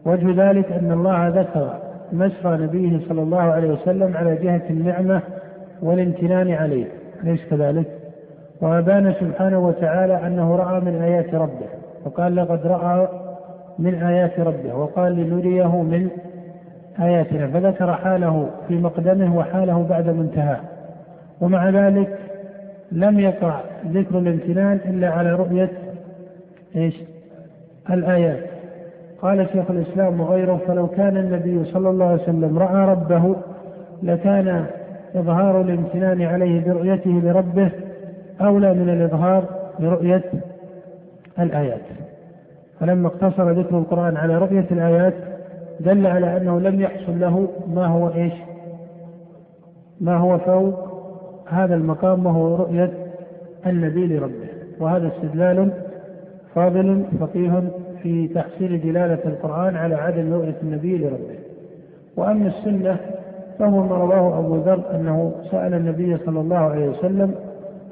وجه 0.06 0.48
ذلك 0.48 0.72
أن 0.72 0.92
الله 0.92 1.28
ذكر 1.28 1.78
مسرى 2.12 2.56
نبيه 2.56 3.08
صلى 3.08 3.22
الله 3.22 3.40
عليه 3.40 3.72
وسلم 3.72 4.16
على 4.16 4.36
جهة 4.36 4.62
النعمة 4.70 5.22
والامتنان 5.82 6.50
عليه 6.50 6.86
أليس 7.22 7.40
كذلك؟ 7.50 7.86
وأبان 8.60 9.14
سبحانه 9.20 9.58
وتعالى 9.58 10.26
أنه 10.26 10.56
رأى 10.56 10.80
من 10.80 11.02
آيات 11.02 11.34
ربه 11.34 11.68
وقال 12.04 12.36
لقد 12.36 12.66
رأى 12.66 13.08
من 13.78 13.94
آيات 13.94 14.40
ربه 14.40 14.74
وقال 14.74 15.12
لنريه 15.16 15.82
من 15.82 16.10
آياتنا 17.00 17.46
فذكر 17.46 17.92
حاله 17.92 18.50
في 18.68 18.76
مقدمه 18.76 19.36
وحاله 19.36 19.86
بعد 19.88 20.08
منتهاه 20.08 20.60
ومع 21.40 21.68
ذلك 21.68 22.18
لم 22.92 23.20
يقع 23.20 23.60
ذكر 23.86 24.18
الامتنان 24.18 24.80
إلا 24.84 25.10
على 25.10 25.32
رؤية 25.32 25.70
إيش؟ 26.76 26.94
الآيات. 27.90 28.38
قال 29.22 29.46
شيخ 29.52 29.70
الإسلام 29.70 30.20
وغيره 30.20 30.60
فلو 30.66 30.86
كان 30.86 31.16
النبي 31.16 31.64
صلى 31.64 31.90
الله 31.90 32.06
عليه 32.06 32.22
وسلم 32.22 32.58
رأى 32.58 32.86
ربه 32.86 33.36
لكان 34.02 34.64
إظهار 35.14 35.60
الامتنان 35.60 36.22
عليه 36.22 36.64
برؤيته 36.64 37.10
لربه 37.24 37.70
أولى 38.40 38.74
من 38.74 38.88
الإظهار 38.88 39.44
برؤية 39.80 40.24
الآيات. 41.38 41.80
فلما 42.80 43.08
اقتصر 43.08 43.50
ذكر 43.50 43.78
القرآن 43.78 44.16
على 44.16 44.38
رؤية 44.38 44.66
الآيات 44.70 45.14
دل 45.80 46.06
على 46.06 46.36
أنه 46.36 46.60
لم 46.60 46.80
يحصل 46.80 47.20
له 47.20 47.48
ما 47.74 47.86
هو 47.86 48.08
إيش؟ 48.08 48.32
ما 50.00 50.16
هو 50.16 50.38
فوق 50.38 50.74
هذا 51.48 51.74
المقام 51.74 52.26
وهو 52.26 52.56
رؤية 52.56 52.92
النبي 53.66 54.06
لربه. 54.06 54.48
وهذا 54.80 55.08
استدلال 55.08 55.72
فاضل 56.54 57.04
فقيه 57.20 57.62
في 58.02 58.28
تحصيل 58.28 58.80
دلالة 58.80 59.20
القرآن 59.24 59.76
على 59.76 59.94
عدم 59.94 60.32
رؤية 60.32 60.56
النبي 60.62 60.98
لربه. 60.98 61.38
وأما 62.16 62.46
السنة 62.46 62.96
فهو 63.58 63.82
ما 63.82 63.96
رواه 63.96 64.38
أبو 64.38 64.56
ذر 64.56 64.82
أنه 64.94 65.32
سأل 65.50 65.74
النبي 65.74 66.18
صلى 66.26 66.40
الله 66.40 66.56
عليه 66.56 66.88
وسلم 66.88 67.34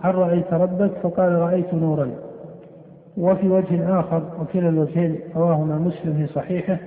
هل 0.00 0.14
رأيت 0.14 0.52
ربك؟ 0.52 0.90
فقال 1.02 1.32
رأيت 1.32 1.74
نورا. 1.74 2.10
وفي 3.16 3.48
وجه 3.48 4.00
آخر 4.00 4.22
وكلا 4.40 4.68
الوجهين 4.68 5.18
رواهما 5.36 5.78
مسلم 5.78 6.14
في 6.14 6.26
صحيحه 6.26 6.78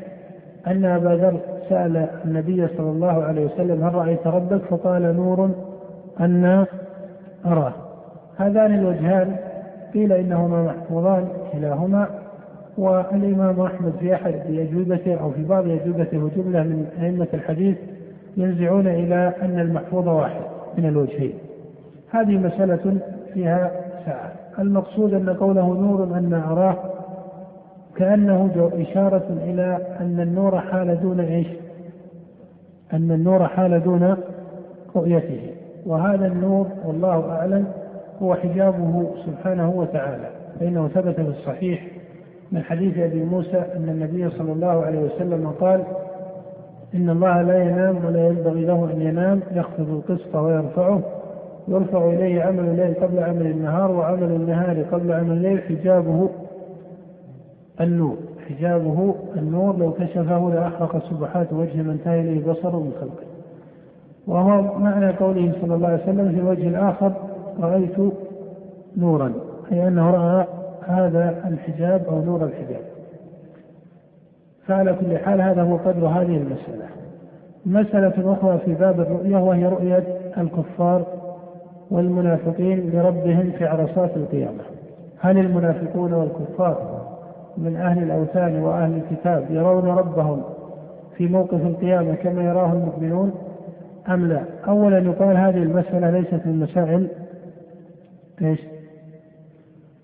أن 0.67 0.85
أبا 0.85 1.09
ذر 1.09 1.39
سأل 1.69 2.07
النبي 2.25 2.67
صلى 2.67 2.89
الله 2.89 3.23
عليه 3.23 3.45
وسلم 3.45 3.83
هل 3.83 3.93
رأيت 3.95 4.27
ربك؟ 4.27 4.61
فقال 4.61 5.15
نور 5.15 5.49
أن 6.19 6.65
أراه. 7.45 7.73
هذان 8.37 8.79
الوجهان 8.79 9.35
قيل 9.93 10.13
إنهما 10.13 10.63
محفوظان 10.63 11.27
كلاهما 11.53 12.07
والإمام 12.77 13.61
أحمد 13.61 13.93
في 13.99 14.13
أحد 14.15 14.33
أجوبته 14.47 15.15
أو 15.15 15.31
في 15.31 15.43
بعض 15.43 15.67
أجوبته 15.67 16.17
وجملة 16.17 16.63
من 16.63 16.85
أئمة 17.01 17.27
الحديث 17.33 17.77
ينزعون 18.37 18.87
إلى 18.87 19.33
أن 19.41 19.59
المحفوظ 19.59 20.07
واحد 20.07 20.41
من 20.77 20.85
الوجهين. 20.85 21.33
هذه 22.11 22.37
مسألة 22.37 22.97
فيها 23.33 23.71
ساعة. 24.05 24.31
المقصود 24.59 25.13
أن 25.13 25.29
قوله 25.29 25.73
نور 25.73 26.03
أن 26.03 26.33
أراه 26.33 26.98
كأنه 27.99 28.69
إشارة 28.73 29.25
إلى 29.43 29.77
أن 29.99 30.19
النور 30.19 30.59
حال 30.59 31.01
دون 31.01 31.19
إيش؟ 31.19 31.47
أن 32.93 33.11
النور 33.11 33.47
حال 33.47 33.83
دون 33.83 34.15
رؤيته. 34.95 35.41
وهذا 35.85 36.27
النور 36.27 36.67
والله 36.85 37.31
أعلم 37.31 37.67
هو 38.21 38.35
حجابه 38.35 39.11
سبحانه 39.25 39.69
وتعالى. 39.69 40.29
فإنه 40.59 40.87
ثبت 40.87 41.15
في 41.15 41.21
الصحيح 41.21 41.87
من 42.51 42.63
حديث 42.63 42.97
أبي 42.97 43.23
موسى 43.23 43.57
أن 43.75 43.89
النبي 43.89 44.29
صلى 44.29 44.51
الله 44.51 44.85
عليه 44.85 44.99
وسلم 44.99 45.47
قال 45.49 45.83
إن 46.95 47.09
الله 47.09 47.41
لا 47.41 47.63
ينام 47.63 48.05
ولا 48.05 48.27
ينبغي 48.27 48.65
له 48.65 48.89
أن 48.93 49.01
ينام 49.01 49.41
يخفض 49.51 49.89
القسط 49.89 50.35
ويرفعه 50.35 51.01
يرفع 51.67 52.05
إليه 52.05 52.41
عمل 52.43 52.59
الليل 52.59 52.93
قبل 52.93 53.19
عمل 53.19 53.45
النهار 53.45 53.91
وعمل 53.91 54.23
النهار 54.31 54.83
قبل 54.91 55.11
عمل 55.11 55.31
الليل 55.31 55.61
حجابه 55.61 56.29
النور 57.81 58.17
حجابه 58.49 59.15
النور 59.35 59.77
لو 59.77 59.91
كشفه 59.91 60.51
لأحرق 60.53 61.09
سبحات 61.09 61.53
وجه 61.53 61.81
من 61.81 61.89
انتهى 61.89 62.21
إليه 62.21 62.51
بصره 62.51 62.79
من 62.79 62.93
خلقه. 63.01 63.25
وهو 64.27 64.79
معنى 64.79 65.11
قوله 65.11 65.53
صلى 65.61 65.75
الله 65.75 65.87
عليه 65.87 66.03
وسلم 66.03 66.31
في 66.31 66.39
الوجه 66.39 66.67
الآخر 66.67 67.13
رأيت 67.59 68.13
نورا 68.97 69.33
أي 69.71 69.87
أنه 69.87 70.11
رأى 70.11 70.45
هذا 70.87 71.43
الحجاب 71.47 72.05
أو 72.09 72.21
نور 72.21 72.43
الحجاب. 72.43 72.81
فعلى 74.67 74.93
كل 74.93 75.17
حال 75.17 75.41
هذا 75.41 75.61
هو 75.61 75.77
قدر 75.77 76.07
هذه 76.07 76.37
المسألة. 76.37 76.85
مسألة 77.65 78.33
أخرى 78.33 78.59
في 78.65 78.73
باب 78.73 78.99
الرؤية 78.99 79.37
وهي 79.37 79.65
رؤية 79.65 80.03
الكفار 80.37 81.05
والمنافقين 81.91 82.89
لربهم 82.93 83.51
في 83.57 83.65
عرصات 83.65 84.17
القيامة. 84.17 84.63
هل 85.19 85.37
المنافقون 85.37 86.13
والكفار 86.13 86.98
من 87.57 87.75
أهل 87.75 88.03
الأوثان 88.03 88.61
وأهل 88.61 88.93
الكتاب 88.97 89.45
يرون 89.49 89.85
ربهم 89.85 90.43
في 91.17 91.27
موقف 91.27 91.65
القيامة 91.65 92.15
كما 92.15 92.43
يراه 92.43 92.73
المؤمنون 92.73 93.31
أم 94.09 94.27
لا؟ 94.27 94.41
أولا 94.67 94.99
يقال 94.99 95.37
هذه 95.37 95.63
المسألة 95.63 96.09
ليست 96.09 96.41
من 96.45 96.59
مسائل 96.59 97.07
إيش؟ 98.41 98.59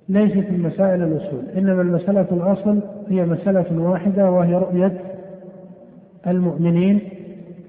ليست 0.09 0.51
من 0.51 0.59
مسائل 0.59 1.03
الأصول، 1.03 1.43
إنما 1.57 1.81
المسألة 1.81 2.27
الأصل 2.31 2.79
هي 3.07 3.25
مسألة 3.25 3.79
واحدة 3.89 4.31
وهي 4.31 4.55
رؤية 4.55 4.97
المؤمنين 6.27 6.99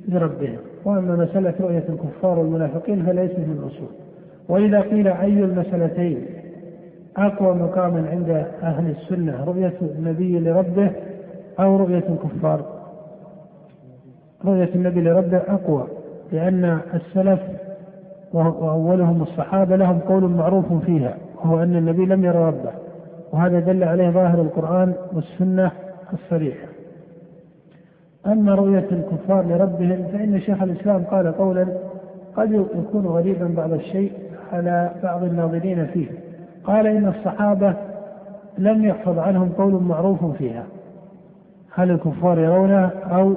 لربهم، 0.09 0.59
وأما 0.85 1.17
مسألة 1.17 1.55
رؤية 1.61 1.85
الكفار 1.89 2.39
والمنافقين 2.39 3.07
فليست 3.07 3.39
من 3.39 3.59
الأصول. 3.63 3.89
وإذا 4.49 4.81
قيل 4.81 5.09
أي 5.09 5.45
المسألتين 5.45 6.27
أقوى 7.17 7.55
مقاما 7.55 8.09
عند 8.11 8.47
أهل 8.63 8.91
السنة 8.91 9.45
رؤية 9.45 9.75
النبي 9.83 10.39
لربه 10.39 10.91
أو 11.61 11.77
رؤية 11.77 12.05
الكفار. 12.09 12.61
رؤية 14.45 14.75
النبي 14.75 15.01
لربه 15.01 15.37
أقوى 15.37 15.87
لأن 16.33 16.79
السلف 16.95 17.41
وأولهم 18.33 19.23
الصحابة 19.23 19.77
لهم 19.77 19.99
قول 19.99 20.25
معروف 20.25 20.73
فيها 20.73 21.17
وهو 21.37 21.63
أن 21.63 21.77
النبي 21.77 22.07
لم 22.07 22.25
يرى 22.25 22.39
ربه 22.39 22.73
وهذا 23.33 23.61
دل 23.61 23.85
عليه 23.85 24.11
ظاهر 24.11 24.41
القرآن 24.41 24.95
والسنة 25.13 25.71
الصريحة. 26.13 26.67
أما 28.27 28.55
رؤية 28.55 28.87
الكفار 28.93 29.45
لربهم 29.45 30.05
فإن 30.13 30.41
شيخ 30.41 30.63
الإسلام 30.63 31.05
قال 31.05 31.33
قولا 31.33 31.67
قد 32.37 32.53
يكون 32.53 33.07
غريبا 33.07 33.55
بعض 33.57 33.73
الشيء 33.73 34.13
على 34.53 34.91
بعض 35.03 35.25
الناظرين 35.25 35.87
فيه. 35.87 36.07
قال 36.67 36.87
إن 36.87 37.09
الصحابة 37.09 37.75
لم 38.59 38.85
يحفظ 38.85 39.19
عنهم 39.19 39.49
قول 39.49 39.83
معروف 39.83 40.25
فيها. 40.25 40.67
هل 41.75 41.91
الكفار 41.91 42.39
يرونها 42.39 42.91
أو 43.05 43.35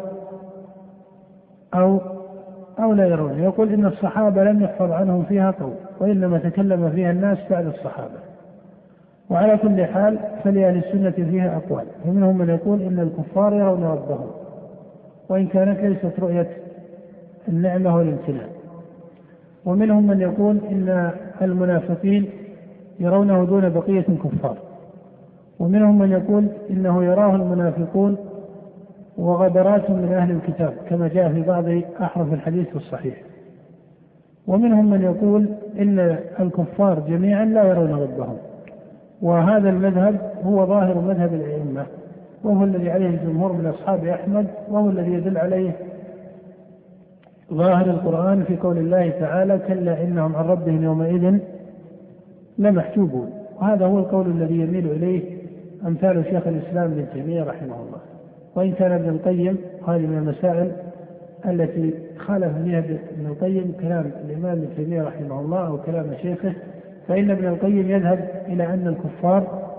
أو 1.73 1.99
أو 2.79 2.93
لا 2.93 3.05
يرون؟ 3.05 3.39
يقول 3.39 3.73
إن 3.73 3.85
الصحابة 3.85 4.43
لم 4.43 4.61
يحفظ 4.61 4.91
عنهم 4.91 5.23
فيها 5.23 5.51
قول 5.51 5.73
وإنما 5.99 6.37
تكلم 6.37 6.89
فيها 6.89 7.11
الناس 7.11 7.37
بعد 7.49 7.65
الصحابة. 7.65 8.19
وعلى 9.29 9.57
كل 9.57 9.85
حال 9.85 10.19
فلأهل 10.43 10.77
السنة 10.77 11.11
فيها 11.11 11.57
أقوال. 11.57 11.85
ومنهم 12.05 12.37
من 12.37 12.49
يقول 12.49 12.81
إن 12.81 12.99
الكفار 12.99 13.53
يرون 13.53 13.83
ربهم 13.83 14.27
وإن 15.29 15.47
كانت 15.47 15.79
ليست 15.79 16.19
رؤية 16.19 16.49
النعمة 17.47 17.95
والامتنان. 17.95 18.49
ومنهم 19.65 20.07
من 20.07 20.21
يقول 20.21 20.57
إن 20.71 21.11
المنافقين 21.41 22.29
يرونه 22.99 23.45
دون 23.45 23.69
بقية 23.69 24.05
الكفار 24.09 24.57
ومنهم 25.59 25.99
من 25.99 26.12
يقول 26.12 26.47
إنه 26.69 27.03
يراه 27.03 27.35
المنافقون 27.35 28.17
وغدرات 29.17 29.89
من 29.89 30.13
أهل 30.13 30.31
الكتاب 30.31 30.73
كما 30.89 31.07
جاء 31.07 31.33
في 31.33 31.41
بعض 31.41 31.65
أحرف 32.01 32.33
الحديث 32.33 32.75
الصحيح. 32.75 33.15
ومنهم 34.47 34.89
من 34.89 35.01
يقول 35.01 35.49
إن 35.79 36.17
الكفار 36.39 36.99
جميعا 36.99 37.45
لا 37.45 37.63
يرون 37.63 37.91
ربهم. 37.91 38.38
وهذا 39.21 39.69
المذهب 39.69 40.33
هو 40.43 40.65
ظاهر 40.65 40.97
مذهب 40.97 41.33
الأئمة 41.33 41.85
وهو 42.43 42.63
الذي 42.63 42.89
عليه 42.89 43.07
الجمهور 43.07 43.53
من 43.53 43.65
أصحاب 43.65 44.05
أحمد 44.05 44.47
وهو 44.69 44.89
الذي 44.89 45.13
يدل 45.13 45.38
عليه 45.38 45.71
ظاهر 47.53 47.85
القرآن 47.85 48.43
في 48.43 48.57
قول 48.57 48.77
الله 48.77 49.09
تعالى 49.09 49.59
كلا 49.67 50.03
إنهم 50.03 50.35
عن 50.35 50.45
ربهم 50.45 50.83
يومئذ 50.83 51.39
لمحجوبون 52.60 53.30
وهذا 53.62 53.86
هو 53.86 54.00
القول 54.00 54.28
الذي 54.28 54.60
يميل 54.60 54.91
إليه 54.91 55.22
أمثال 55.86 56.26
شيخ 56.26 56.48
الإسلام 56.48 56.91
ابن 56.91 57.06
تيمية 57.13 57.43
رحمه 57.43 57.76
الله. 57.76 58.00
وإن 58.56 58.72
كان 58.72 58.91
ابن 58.91 59.10
القيم 59.10 59.58
هذه 59.88 60.08
من 60.08 60.17
المسائل 60.17 60.72
التي 61.45 61.93
خالف 62.17 62.58
فيها 62.63 62.80
ابن 62.80 63.26
القيم 63.26 63.74
كلام 63.82 64.12
الإمام 64.26 64.52
ابن 64.52 64.67
تيمية 64.76 65.04
رحمه 65.04 65.39
الله 65.39 65.67
أو 65.67 65.78
كلام 65.78 66.06
شيخه. 66.22 66.54
فإن 67.08 67.32
ابن 67.32 67.48
القيم 67.48 67.89
يذهب 67.89 68.30
إلى 68.48 68.63
أن 68.63 68.88
الكفار 68.88 69.69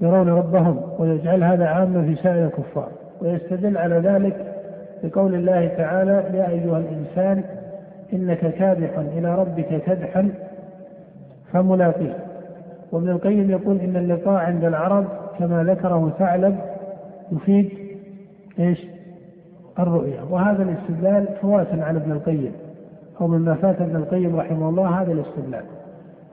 يرون 0.00 0.28
ربهم 0.28 0.80
ويجعل 0.98 1.44
هذا 1.44 1.66
عاما 1.66 2.02
في 2.02 2.22
سائر 2.22 2.46
الكفار. 2.46 2.88
ويستدل 3.22 3.78
على 3.78 3.94
ذلك 3.94 4.54
بقول 5.04 5.34
الله 5.34 5.66
تعالى 5.66 6.24
يا 6.34 6.48
أيها 6.48 6.78
الإنسان 6.78 7.44
إنك 8.12 8.38
كادح 8.38 8.98
إلى 8.98 9.34
ربك 9.34 9.82
كدحا 9.86 10.30
فملاقيه. 11.52 12.16
وابن 12.92 13.08
القيم 13.08 13.50
يقول 13.50 13.80
إن 13.80 13.96
اللقاء 13.96 14.34
عند 14.34 14.64
العرب 14.64 15.04
كما 15.38 15.64
ذكره 15.64 16.12
ثعلب 16.18 16.56
يفيد 17.32 17.70
إيش؟ 18.58 18.86
الرؤيا. 19.78 20.22
وهذا 20.30 20.62
الاستدلال 20.62 21.28
فوات 21.42 21.66
على 21.72 21.98
ابن 21.98 22.12
القيم 22.12 22.52
أو 23.20 23.26
مما 23.26 23.54
فات 23.54 23.80
ابن 23.80 23.96
القيم 23.96 24.36
رحمه 24.36 24.68
الله 24.68 25.02
هذا 25.02 25.12
الاستدلال. 25.12 25.64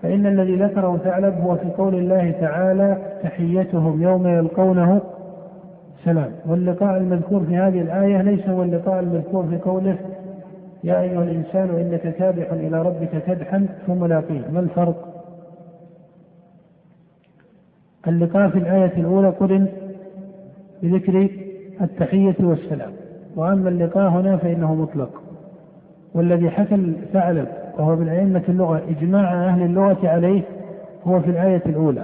فإن 0.01 0.25
الذي 0.25 0.55
ذكره 0.55 0.97
ثعلب 0.97 1.41
هو 1.41 1.55
في 1.55 1.69
قول 1.77 1.95
الله 1.95 2.31
تعالى 2.31 2.97
تحيتهم 3.23 4.01
يوم 4.01 4.27
يلقونه 4.27 5.01
سلام 6.05 6.31
واللقاء 6.45 6.97
المذكور 6.97 7.43
في 7.43 7.57
هذه 7.57 7.81
الآية 7.81 8.21
ليس 8.21 8.49
هو 8.49 8.63
اللقاء 8.63 8.99
المذكور 8.99 9.45
في 9.45 9.57
قوله 9.57 9.97
يا 10.83 11.01
أيها 11.01 11.23
الإنسان 11.23 11.69
إنك 11.69 12.15
كادح 12.15 12.51
إلى 12.53 12.81
ربك 12.81 13.23
كدحا 13.27 13.67
فملاقيه 13.87 14.41
ما 14.51 14.59
الفرق؟ 14.59 15.13
اللقاء 18.07 18.49
في 18.49 18.57
الآية 18.57 18.93
الأولى 18.97 19.29
قرن 19.29 19.67
بذكر 20.83 21.29
التحية 21.81 22.35
والسلام. 22.39 22.91
وأما 23.35 23.69
اللقاء 23.69 24.09
هنا 24.09 24.37
فإنه 24.37 24.75
مطلق. 24.75 25.21
والذي 26.13 26.49
حكى 26.49 26.75
الثعلب 26.75 27.47
وهو 27.77 27.95
من 27.95 28.09
أئمة 28.09 28.43
اللغة 28.49 28.81
إجماع 28.89 29.33
أهل 29.49 29.61
اللغة 29.61 30.07
عليه 30.09 30.41
هو 31.03 31.19
في 31.19 31.29
الآية 31.29 31.61
الأولى. 31.65 32.03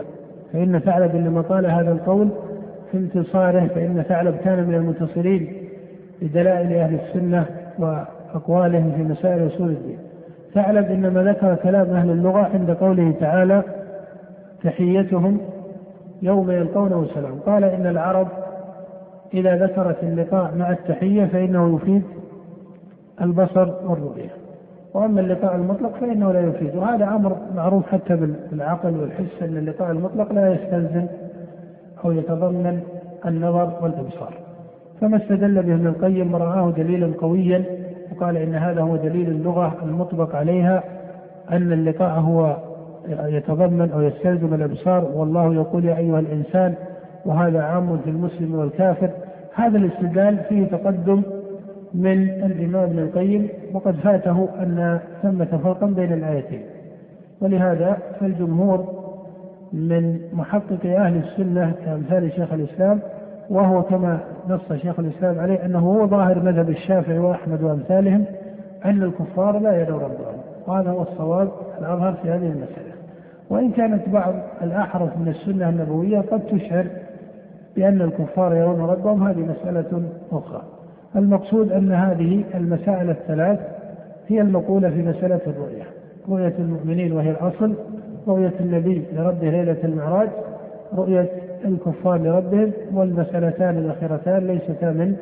فإن 0.53 0.79
ثعلب 0.79 1.15
لما 1.15 1.41
قال 1.41 1.65
هذا 1.65 1.91
القول 1.91 2.29
في 2.91 2.97
انتصاره 2.97 3.67
فإن 3.67 4.01
ثعلب 4.09 4.36
كان 4.36 4.67
من 4.67 4.75
المنتصرين 4.75 5.53
لدلائل 6.21 6.73
أهل 6.73 6.99
السنة 6.99 7.45
وأقوالهم 8.34 8.91
في 8.91 9.04
مسائل 9.04 9.48
أصول 9.48 9.69
الدين. 9.69 9.98
ثعلب 10.54 10.91
إنما 10.91 11.24
ذكر 11.24 11.56
كلام 11.56 11.89
أهل 11.89 12.10
اللغة 12.10 12.50
عند 12.54 12.72
قوله 12.72 13.12
تعالى 13.19 13.63
تحيتهم 14.63 15.38
يوم 16.22 16.52
يلقونه 16.52 17.08
سلام 17.13 17.39
قال 17.39 17.63
إن 17.63 17.88
العرب 17.88 18.28
إذا 19.34 19.56
ذكرت 19.56 20.04
اللقاء 20.04 20.56
مع 20.56 20.72
التحية 20.72 21.26
فإنه 21.26 21.76
يفيد 21.76 22.04
البصر 23.22 23.74
والرؤية. 23.86 24.30
وأما 24.93 25.22
اللقاء 25.22 25.56
المطلق 25.56 25.98
فإنه 25.98 26.32
لا 26.32 26.41
يفيد. 26.41 26.76
وهذا 26.76 27.06
أمر 27.06 27.38
معروف 27.56 27.88
حتى 27.88 28.15
بالعقل 28.52 29.00
والحس 29.00 29.41
أن 29.43 29.58
اللقاء 29.58 29.91
المطلق 29.91 30.34
لا 30.34 30.54
يستلزم 30.54 31.08
أو 32.06 32.12
يتضمن 32.12 32.80
النظر 33.26 33.74
والإبصار. 33.82 34.34
فما 35.02 35.17
استدل 35.17 35.63
به 35.63 35.74
ابن 35.74 35.88
القيم 35.88 36.36
رآه 36.36 36.72
دليلا 36.72 37.13
قويا 37.17 37.83
وقال 38.13 38.38
إن 38.38 38.56
هذا 38.56 38.82
هو 38.82 38.95
دليل 38.95 39.28
اللغة 39.30 39.78
المطبق 39.84 40.36
عليها 40.36 40.84
أن 41.52 41.73
اللقاء 41.73 42.19
هو 42.19 42.58
يتضمن 43.08 43.91
أو 43.91 44.02
يستلزم 44.02 44.54
الإبصار. 44.54 45.04
والله 45.13 45.54
يقول 45.54 45.86
يا 45.86 45.97
أيها 45.97 46.19
الإنسان 46.19 46.73
وهذا 47.26 47.62
عام 47.62 47.97
في 47.97 48.10
المسلم 48.10 48.56
والكافر. 48.56 49.10
هذا 49.56 49.78
الاستدلال 49.78 50.38
فيه 50.49 50.65
تقدم 50.65 51.21
من 51.93 52.30
الإمام 52.30 52.84
ابن 52.84 52.99
القيم 52.99 53.49
وقد 53.73 53.95
فاته 53.95 54.49
أن 54.60 54.99
ثمة 55.21 55.60
فرقا 55.63 55.86
بين 55.86 56.13
الآيتين. 56.13 56.62
ولهذا 57.41 57.97
فالجمهور 58.19 59.04
من 59.73 60.19
محقق 60.34 60.86
أهل 60.86 61.21
السنة 61.23 61.73
كأمثال 61.86 62.32
شيخ 62.32 62.54
الإسلام 62.54 62.99
وهو 63.49 63.84
كما 63.84 64.19
نص 64.49 64.73
شيخ 64.73 64.99
الإسلام 64.99 65.39
عليه 65.39 65.65
أنه 65.65 65.79
هو 65.79 66.08
ظاهر 66.08 66.39
مذهب 66.39 66.69
الشافعي 66.69 67.19
وأحمد 67.19 67.63
وأمثالهم 67.63 68.25
أن 68.86 69.03
الكفار 69.03 69.60
لا 69.60 69.82
يدعو 69.82 69.97
ربهم 69.97 70.38
وهذا 70.67 70.89
هو 70.89 71.01
الصواب 71.01 71.51
الأظهر 71.79 72.13
في 72.13 72.29
هذه 72.29 72.47
المسألة. 72.47 72.93
وإن 73.49 73.71
كانت 73.71 74.10
بعض 74.10 74.34
الأحرف 74.62 75.17
من 75.17 75.27
السنة 75.27 75.69
النبوية 75.69 76.19
قد 76.19 76.41
تشعر 76.41 76.86
بأن 77.75 78.01
الكفار 78.01 78.56
يرون 78.56 78.82
ربهم 78.82 79.27
هذه 79.27 79.39
مسألة 79.39 80.03
أخرى. 80.32 80.62
المقصود 81.15 81.71
أن 81.71 81.91
هذه 81.91 82.43
المسائل 82.56 83.10
الثلاث 83.10 83.60
هي 84.27 84.41
المقولة 84.41 84.89
في 84.89 85.01
مسألة 85.01 85.41
الرؤية. 85.47 85.84
رؤية 86.29 86.53
المؤمنين 86.60 87.13
وهي 87.13 87.32
الأصل 87.32 87.73
رؤية 88.27 88.53
النبي 88.60 89.03
لربه 89.13 89.49
ليلة 89.49 89.77
المعراج 89.84 90.29
رؤية 90.93 91.29
الكفار 91.65 92.17
لربهم 92.17 92.71
والمسألتان 92.93 93.78
الأخيرتان 93.78 94.47
ليستا 94.47 94.91
من 94.91 95.15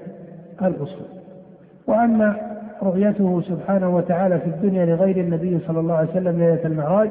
الأصول. 0.62 1.08
وأما 1.88 2.36
رؤيته 2.84 3.42
سبحانه 3.42 3.96
وتعالى 3.96 4.40
في 4.40 4.46
الدنيا 4.48 4.86
لغير 4.86 5.18
النبي 5.18 5.60
صلى 5.68 5.80
الله 5.80 5.96
عليه 5.96 6.10
وسلم 6.10 6.40
ليلة 6.40 6.66
المعراج 6.66 7.10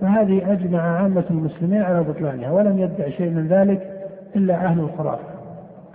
فهذه 0.00 0.52
أجمع 0.52 0.80
عامة 0.80 1.24
المسلمين 1.30 1.82
على 1.82 2.02
بطلانها 2.02 2.50
ولم 2.52 2.78
يدع 2.78 3.08
شيء 3.08 3.30
من 3.30 3.48
ذلك 3.48 3.90
إلا 4.36 4.54
أهل 4.54 4.80
الخرافة 4.80 5.24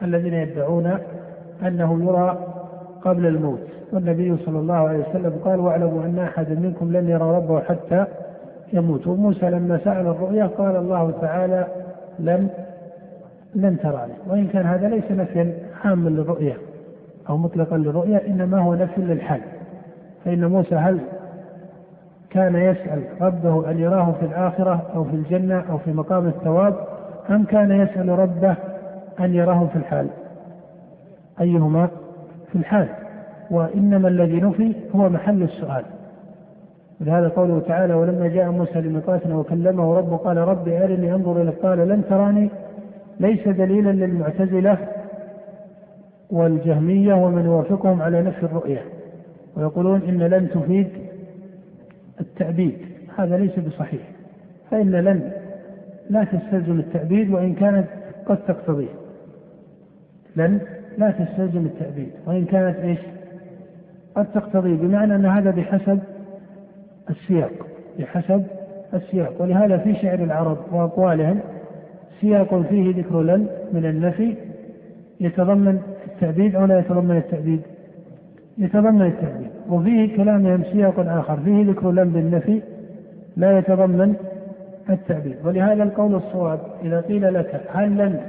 الذين 0.02 0.34
يدعون 0.34 0.98
أنه 1.68 2.04
يرى 2.04 2.38
قبل 3.02 3.26
الموت. 3.26 3.60
والنبي 3.94 4.38
صلى 4.46 4.60
الله 4.60 4.74
عليه 4.74 5.00
وسلم 5.10 5.34
قال 5.46 5.60
واعلموا 5.60 6.04
أن 6.04 6.20
أحدا 6.20 6.56
منكم 6.56 6.92
لن 6.92 7.10
يرى 7.10 7.36
ربه 7.38 7.60
حتى 7.60 8.06
يموت. 8.74 9.08
وموسى 9.08 9.50
لما 9.50 9.80
سأل 9.84 10.08
الرؤيا 10.08 10.46
قال 10.46 10.76
الله 10.76 11.12
تعالى 11.22 11.68
لن 12.20 12.50
لن 13.56 13.78
تراني 13.80 14.14
وإن 14.28 14.48
كان 14.48 14.66
هذا 14.66 14.90
ليس 14.90 15.12
نفيا 15.12 15.54
عاما 15.86 16.10
للرؤيا 16.10 16.58
أو 17.30 17.38
مطلقا 17.38 17.78
للرؤيا 17.78 18.28
إنما 18.28 18.60
هو 18.60 18.76
نفي 18.76 19.02
للحال. 19.02 19.42
فإن 20.26 20.46
موسى 20.46 20.76
هل 20.76 21.00
كان 22.30 22.56
يسأل 22.56 23.04
ربه 23.22 23.72
أن 23.72 23.80
يراه 23.80 24.12
في 24.20 24.26
الآخرة 24.26 24.82
أو 24.96 25.04
في 25.04 25.16
الجنة 25.16 25.64
أو 25.70 25.78
في 25.78 25.94
مقام 25.94 26.28
الثواب 26.28 26.76
أم 27.30 27.44
كان 27.44 27.72
يسأل 27.72 28.10
ربه 28.10 28.56
أن 29.20 29.34
يراه 29.34 29.68
في 29.74 29.76
الحال؟ 29.76 30.08
أيهما 31.42 31.88
في 32.52 32.58
الحال؟ 32.58 32.88
وإنما 33.52 34.08
الذي 34.08 34.42
نفي 34.42 34.76
هو 34.96 35.10
محل 35.10 35.44
السؤال. 35.44 35.84
ولهذا 37.02 37.28
قوله 37.28 37.60
تعالى 37.60 37.94
ولما 37.94 38.28
جاء 38.28 38.52
موسى 38.52 38.82
لميقاتنا 38.82 39.36
وكلمه 39.38 39.98
ربه 39.98 40.18
قال 40.18 40.38
رب 40.38 40.68
أرني 40.68 41.14
أنظر 41.14 41.42
إليك 41.42 41.56
قال 41.56 41.78
لن 41.78 42.04
تراني 42.10 42.50
ليس 43.20 43.48
دليلا 43.48 43.90
للمعتزلة 43.90 44.78
والجهمية 46.32 47.14
ومن 47.14 47.46
يوافقهم 47.46 48.02
على 48.02 48.22
نفي 48.22 48.44
الرؤية 48.44 48.82
ويقولون 49.56 50.02
إن 50.02 50.20
لن 50.20 50.50
تفيد 50.50 50.88
التأبيد 52.20 52.78
هذا 53.18 53.38
ليس 53.38 53.60
بصحيح. 53.60 54.02
فإن 54.72 54.92
لن 54.92 55.32
لا 56.10 56.24
تستلزم 56.24 56.80
التأبيد 56.80 57.32
وإن 57.32 57.54
كانت 57.54 57.88
قد 58.26 58.38
تقتضيه. 58.38 58.94
لن 60.36 60.60
لا 60.98 61.12
تستلزم 61.12 61.66
التأبيد 61.66 62.12
وإن 62.26 62.46
كانت 62.46 62.80
إيش؟ 62.80 63.00
قد 64.16 64.26
تقتضي 64.32 64.74
بمعنى 64.76 65.16
أن 65.16 65.26
هذا 65.26 65.52
بحسب 65.52 66.00
السياق 67.10 67.52
بحسب 68.00 68.46
السياق. 68.94 69.42
ولهذا 69.42 69.78
في 69.78 69.96
شعر 69.96 70.24
العرب 70.24 70.58
وأقوالهم 70.72 71.40
سياق 72.22 72.62
فيه 72.62 72.96
ذكر 72.98 73.22
لن 73.22 73.48
من 73.74 73.86
النفي 73.86 74.36
يتضمن 75.20 75.82
التأبيد 76.08 76.56
أو 76.56 76.66
لا 76.66 76.80
يتضمن 76.80 77.18
التأبيد 77.18 77.62
يتضمن 78.58 79.02
التأبيد 79.02 79.50
وفيه 79.70 80.18
كلامهم 80.18 80.64
سياق 80.64 81.00
آخر. 81.00 81.38
فيه 81.38 81.66
ذكر 81.72 81.92
لن 81.92 82.10
بالنفي 82.10 82.62
لا 83.38 83.58
يتضمن 83.58 84.16
التأبيد 84.90 85.36
ولهذا 85.46 85.84
القول 85.84 86.16
الصواب 86.16 86.60
إذا 86.84 87.02
قيل 87.02 87.34
لك 87.34 87.62
هل 87.74 87.98
لن 87.98 88.20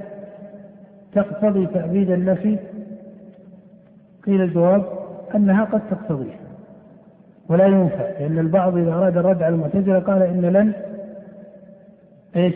تقتضي 1.12 1.66
تأبيد 1.66 2.10
النفي؟ 2.10 2.58
قيل 4.26 4.40
الجواب 4.42 4.84
أنها 5.34 5.64
قد 5.64 5.80
تقتضيه 5.90 6.34
ولا 7.48 7.66
ينفع 7.66 8.10
لأن 8.20 8.38
البعض 8.38 8.76
إذا 8.76 8.92
أراد 8.92 9.16
الرد 9.16 9.42
على 9.42 9.54
المعتزلة 9.54 9.98
قال 9.98 10.22
إن 10.22 10.40
لن 10.40 10.72
إيش؟ 12.36 12.54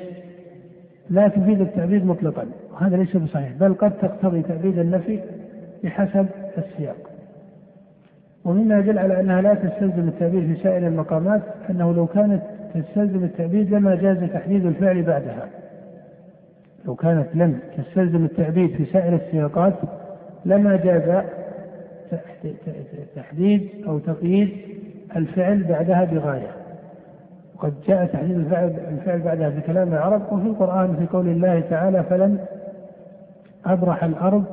لا 1.11 1.29
تفيد 1.29 1.61
التعبيد 1.61 2.07
مطلقا 2.07 2.47
وهذا 2.73 2.97
ليس 2.97 3.17
بصحيح 3.17 3.53
بل 3.61 3.75
قد 3.75 3.99
تقتضي 3.99 4.43
تعبيد 4.43 4.79
النفي 4.79 5.21
بحسب 5.85 6.27
السياق. 6.59 6.97
ومما 8.45 8.79
يدل 8.79 8.99
على 8.99 9.21
أنها 9.21 9.43
لا 9.43 9.55
تستلزم 9.55 10.09
التعبير 10.09 10.47
في 10.47 10.63
سائر 10.63 10.87
المقامات 10.87 11.43
أنه 11.71 11.95
لو 11.95 12.07
كانت 12.07 12.43
تستلزم 12.75 13.25
التعبيد 13.25 13.75
لما 13.75 13.95
جاز 13.95 14.31
تحديد 14.31 14.67
الفعل 14.67 15.03
بعدها. 15.03 15.49
لو 16.87 16.95
كانت 16.95 17.27
لم 17.35 17.59
تستلزم 17.77 18.25
التعبيد 18.25 18.71
في 18.71 18.85
سائر 18.85 19.15
السياقات 19.15 19.75
لما 20.45 20.77
جاز 20.77 21.25
تحديد 23.17 23.69
أو 23.87 23.99
تقييد 23.99 24.49
الفعل 25.17 25.65
بعدها 25.65 26.05
بغاية. 26.05 26.58
وقد 27.59 27.75
جاء 27.87 28.07
تحديد 28.07 28.37
الفعل 28.37 28.75
الفعل 28.89 29.19
بعدها 29.19 29.51
في 29.51 29.61
كلام 29.61 29.93
العرب 29.93 30.33
وفي 30.33 30.47
القرآن 30.47 30.97
في 30.97 31.07
قول 31.07 31.29
الله 31.29 31.61
تعالى 31.61 32.03
فلن 32.03 32.39
أبرح 33.67 34.05
الأرض 34.05 34.45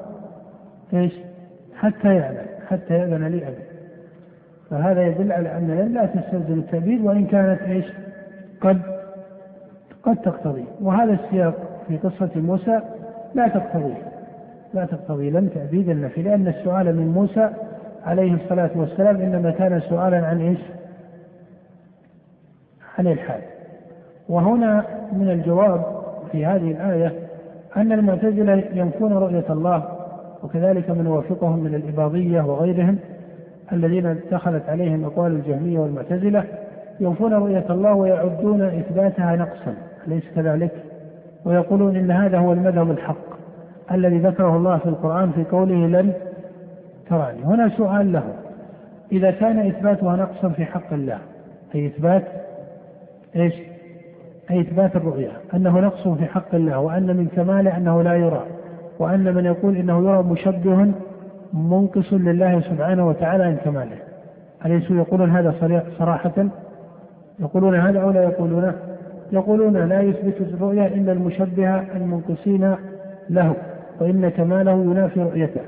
إيش؟ 0.94 1.14
حتى 1.76 2.16
يعلم 2.16 2.46
حتى 2.68 2.94
يأذن 2.94 3.28
لي 3.28 3.48
أبي 3.48 3.64
فهذا 4.70 5.08
يدل 5.08 5.32
على 5.32 5.58
أن 5.58 5.94
لا 5.94 6.06
تستلزم 6.06 6.60
التعبيد 6.60 7.02
وإن 7.02 7.26
كانت 7.26 7.62
إيش؟ 7.62 7.86
قد 8.62 8.82
قد 10.04 10.16
تقتضي 10.16 10.66
وهذا 10.82 11.14
السياق 11.14 11.54
في 11.88 11.98
قصة 11.98 12.30
موسى 12.36 12.80
لا 13.34 13.48
تقتضي 13.48 13.94
لا 14.74 14.86
تقتضي 14.86 15.30
لم 15.30 15.48
تعبيد 15.48 15.90
النفي 15.90 16.22
لأن 16.22 16.48
السؤال 16.48 16.96
من 16.96 17.08
موسى 17.08 17.50
عليه 18.06 18.34
الصلاة 18.34 18.70
والسلام 18.76 19.16
إنما 19.16 19.52
كان 19.52 19.80
سؤالا 19.80 20.26
عن 20.26 20.42
إيش؟ 20.42 20.60
الحال 23.00 23.42
وهنا 24.30 24.86
من 25.14 25.30
الجواب 25.30 25.82
في 26.32 26.46
هذه 26.46 26.72
الآية 26.72 27.14
أن 27.78 27.92
المعتزلة 27.92 28.64
ينفون 28.74 29.14
رؤية 29.14 29.46
الله 29.50 29.84
وكذلك 30.44 30.90
من 30.90 31.08
وافقهم 31.08 31.60
من 31.60 31.76
الإباضية 31.76 32.42
وغيرهم 32.42 32.98
الذين 33.74 34.20
دخلت 34.32 34.70
عليهم 34.70 35.06
أقوال 35.06 35.32
الجهمية 35.32 35.80
والمعتزلة 35.80 36.44
ينفون 37.00 37.34
رؤية 37.34 37.66
الله 37.70 37.94
ويعدون 37.94 38.62
إثباتها 38.62 39.36
نقصا 39.36 39.76
أليس 40.08 40.24
كذلك؟ 40.36 40.72
ويقولون 41.46 41.96
إن 41.96 42.12
هذا 42.12 42.38
هو 42.38 42.54
المذهب 42.54 42.92
الحق 42.92 43.36
الذي 43.92 44.18
ذكره 44.20 44.58
الله 44.58 44.78
في 44.78 44.86
القرآن 44.90 45.32
في 45.32 45.44
قوله 45.44 45.76
لن 45.88 46.14
تراني 47.10 47.44
هنا 47.44 47.70
سؤال 47.78 48.14
له 48.14 48.24
إذا 49.12 49.32
كان 49.32 49.60
إثباتها 49.68 50.16
نقصا 50.16 50.50
في 50.50 50.66
حق 50.66 50.94
الله 50.94 51.18
أي 51.76 51.88
إثبات 51.88 52.24
إيش؟ 53.36 53.54
أي 54.52 54.62
إثبات 54.62 54.96
الرؤية. 54.96 55.32
أنه 55.54 55.80
نقص 55.80 56.08
في 56.08 56.26
حق 56.26 56.56
الله 56.56 56.80
وأن 56.80 57.18
من 57.18 57.28
كماله 57.28 57.78
أنه 57.78 58.02
لا 58.02 58.14
يرى 58.14 58.46
وأن 59.00 59.36
من 59.36 59.46
يقول 59.46 59.78
إنه 59.78 60.10
يرى 60.10 60.24
مشبه 60.24 60.92
منقص 61.54 62.14
لله 62.14 62.62
سبحانه 62.62 63.08
وتعالى 63.08 63.44
عن 63.44 63.58
كماله. 63.58 63.98
أليسوا 64.66 64.96
يقولون 64.96 65.30
هذا 65.30 65.84
صراحة؟ 66.00 66.48
يقولون 67.40 67.76
هذا 67.76 68.00
أو 68.02 68.12
لا 68.12 68.24
يقولونه 68.24 68.76
يقولون 69.32 69.78
لا 69.78 70.02
يثبت 70.02 70.42
الرؤيا 70.42 70.88
إلا 70.88 71.12
المشبهة 71.12 71.86
المنقصين 71.96 72.76
له 73.30 73.56
وإن 74.02 74.30
كماله 74.30 74.72
ينافي 74.72 75.22
رؤيته. 75.22 75.62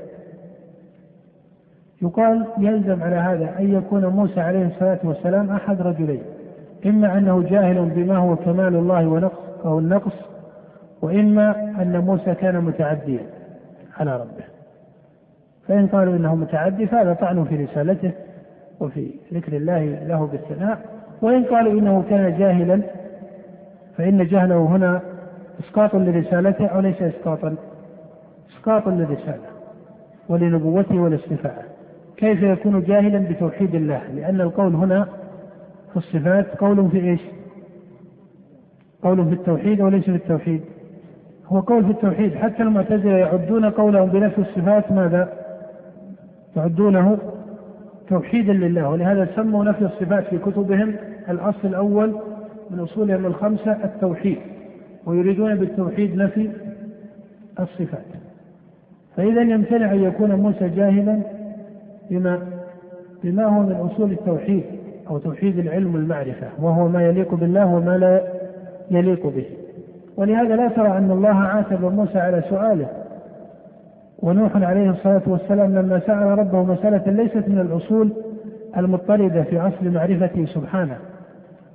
يقال 2.02 2.46
يلزم 2.58 3.02
على 3.02 3.16
هذا 3.16 3.58
أن 3.58 3.74
يكون 3.74 4.06
موسى 4.06 4.40
عليه 4.40 4.66
الصلاة 4.66 4.98
والسلام 5.04 5.50
أحد 5.50 5.82
رجلين. 5.82 6.22
إما 6.86 7.18
أنه 7.18 7.42
جاهل 7.42 7.84
بما 7.84 8.16
هو 8.16 8.36
كمال 8.36 8.74
الله 8.76 9.06
ونقص 9.06 9.64
أو 9.64 9.78
النقص 9.78 10.12
وإما 11.02 11.50
أن 11.82 11.98
موسى 11.98 12.34
كان 12.34 12.60
متعديا 12.60 13.20
على 13.96 14.16
ربه. 14.16 14.44
فإن 15.68 15.86
قالوا 15.86 16.16
إنه 16.16 16.34
متعدي 16.34 16.86
فهذا 16.86 17.12
طعن 17.12 17.44
في 17.44 17.64
رسالته 17.64 18.12
وفي 18.80 19.10
ذكر 19.34 19.56
الله 19.56 19.84
له 19.84 20.26
بالثناء. 20.26 20.78
وإن 21.22 21.44
قالوا 21.44 21.72
إنه 21.72 22.04
كان 22.10 22.38
جاهلا 22.38 22.82
فإن 23.96 24.26
جهله 24.26 24.56
هنا 24.66 25.00
إسقاط 25.60 25.94
لرسالته 25.94 26.66
أو 26.66 26.80
ليس 26.80 27.02
إسقاطا 27.02 27.56
إسقاط 28.56 28.88
للرسالة 28.88 29.48
ولنبوته 30.28 30.94
ولاصطفائه 30.94 31.62
كيف 32.16 32.42
يكون 32.42 32.82
جاهلا 32.82 33.18
بتوحيد 33.18 33.74
الله؟ 33.74 34.02
لأن 34.14 34.40
القول 34.40 34.74
هنا 34.74 35.08
في 35.90 35.96
الصفات 35.96 36.56
قول 36.58 36.90
في 36.90 37.00
إيش؟ 37.00 37.20
قول 39.02 39.24
في 39.24 39.32
التوحيد 39.32 39.80
وليس 39.80 40.04
في 40.04 40.14
التوحيد؟ 40.14 40.60
هو 41.46 41.60
قول 41.60 41.84
في 41.84 41.90
التوحيد 41.90 42.34
حتى 42.34 42.62
المعتزلة 42.62 43.16
يعدون 43.16 43.64
قولهم 43.64 44.08
بنفس 44.08 44.38
الصفات 44.38 44.92
ماذا؟ 44.92 45.32
يعدونه 46.56 47.18
توحيدا 48.08 48.52
لله 48.52 48.88
ولهذا 48.88 49.28
سموا 49.36 49.64
نفي 49.64 49.84
الصفات 49.84 50.26
في 50.26 50.38
كتبهم 50.38 50.94
الأصل 51.28 51.68
الأول 51.68 52.16
من 52.70 52.80
أصولهم 52.80 53.26
الخمسة 53.26 53.72
التوحيد 53.84 54.38
ويريدون 55.06 55.54
بالتوحيد 55.54 56.16
نفي 56.16 56.50
الصفات. 57.60 58.04
فإذا 59.16 59.40
يمتنع 59.42 59.92
أن 59.92 60.02
يكون 60.02 60.34
موسى 60.34 60.68
جاهلا 60.68 61.22
بما 62.10 62.42
بما 63.24 63.44
هو 63.44 63.62
من 63.62 63.72
أصول 63.72 64.12
التوحيد. 64.12 64.64
أو 65.10 65.18
توحيد 65.18 65.58
العلم 65.58 65.94
والمعرفة 65.94 66.46
وهو 66.58 66.88
ما 66.88 67.02
يليق 67.02 67.34
بالله 67.34 67.66
وما 67.66 67.98
لا 67.98 68.22
يليق 68.90 69.26
به. 69.26 69.44
ولهذا 70.16 70.56
لا 70.56 70.68
ترى 70.68 70.88
أن 70.88 71.10
الله 71.10 71.34
عاتب 71.34 71.84
موسى 71.84 72.18
على 72.18 72.42
سؤاله. 72.50 72.88
ونوح 74.18 74.56
عليه 74.56 74.90
الصلاة 74.90 75.22
والسلام 75.26 75.74
لما 75.74 76.00
سأل 76.06 76.38
ربه 76.38 76.62
مسألة 76.62 77.12
ليست 77.12 77.48
من 77.48 77.60
الأصول 77.60 78.12
المضطردة 78.76 79.42
في 79.42 79.60
أصل 79.60 79.90
معرفته 79.90 80.46
سبحانه 80.46 80.96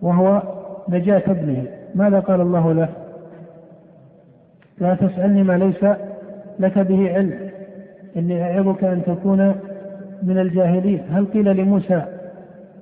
وهو 0.02 0.42
نجاة 0.90 1.24
ابنه. 1.28 1.64
ماذا 1.96 2.20
قال 2.20 2.42
الله 2.42 2.74
له؟ 2.74 2.90
لا 4.80 4.96
تسألني 4.96 5.44
ما 5.44 5.58
ليس 5.58 5.86
لك 6.60 6.80
به 6.80 7.14
علم. 7.14 7.34
إني 8.18 8.44
أعظك 8.44 8.84
أن 8.84 9.02
تكون 9.06 9.56
من 10.24 10.40
الجاهلين. 10.40 11.02
هل 11.12 11.26
قيل 11.26 11.58
لموسى 11.58 12.04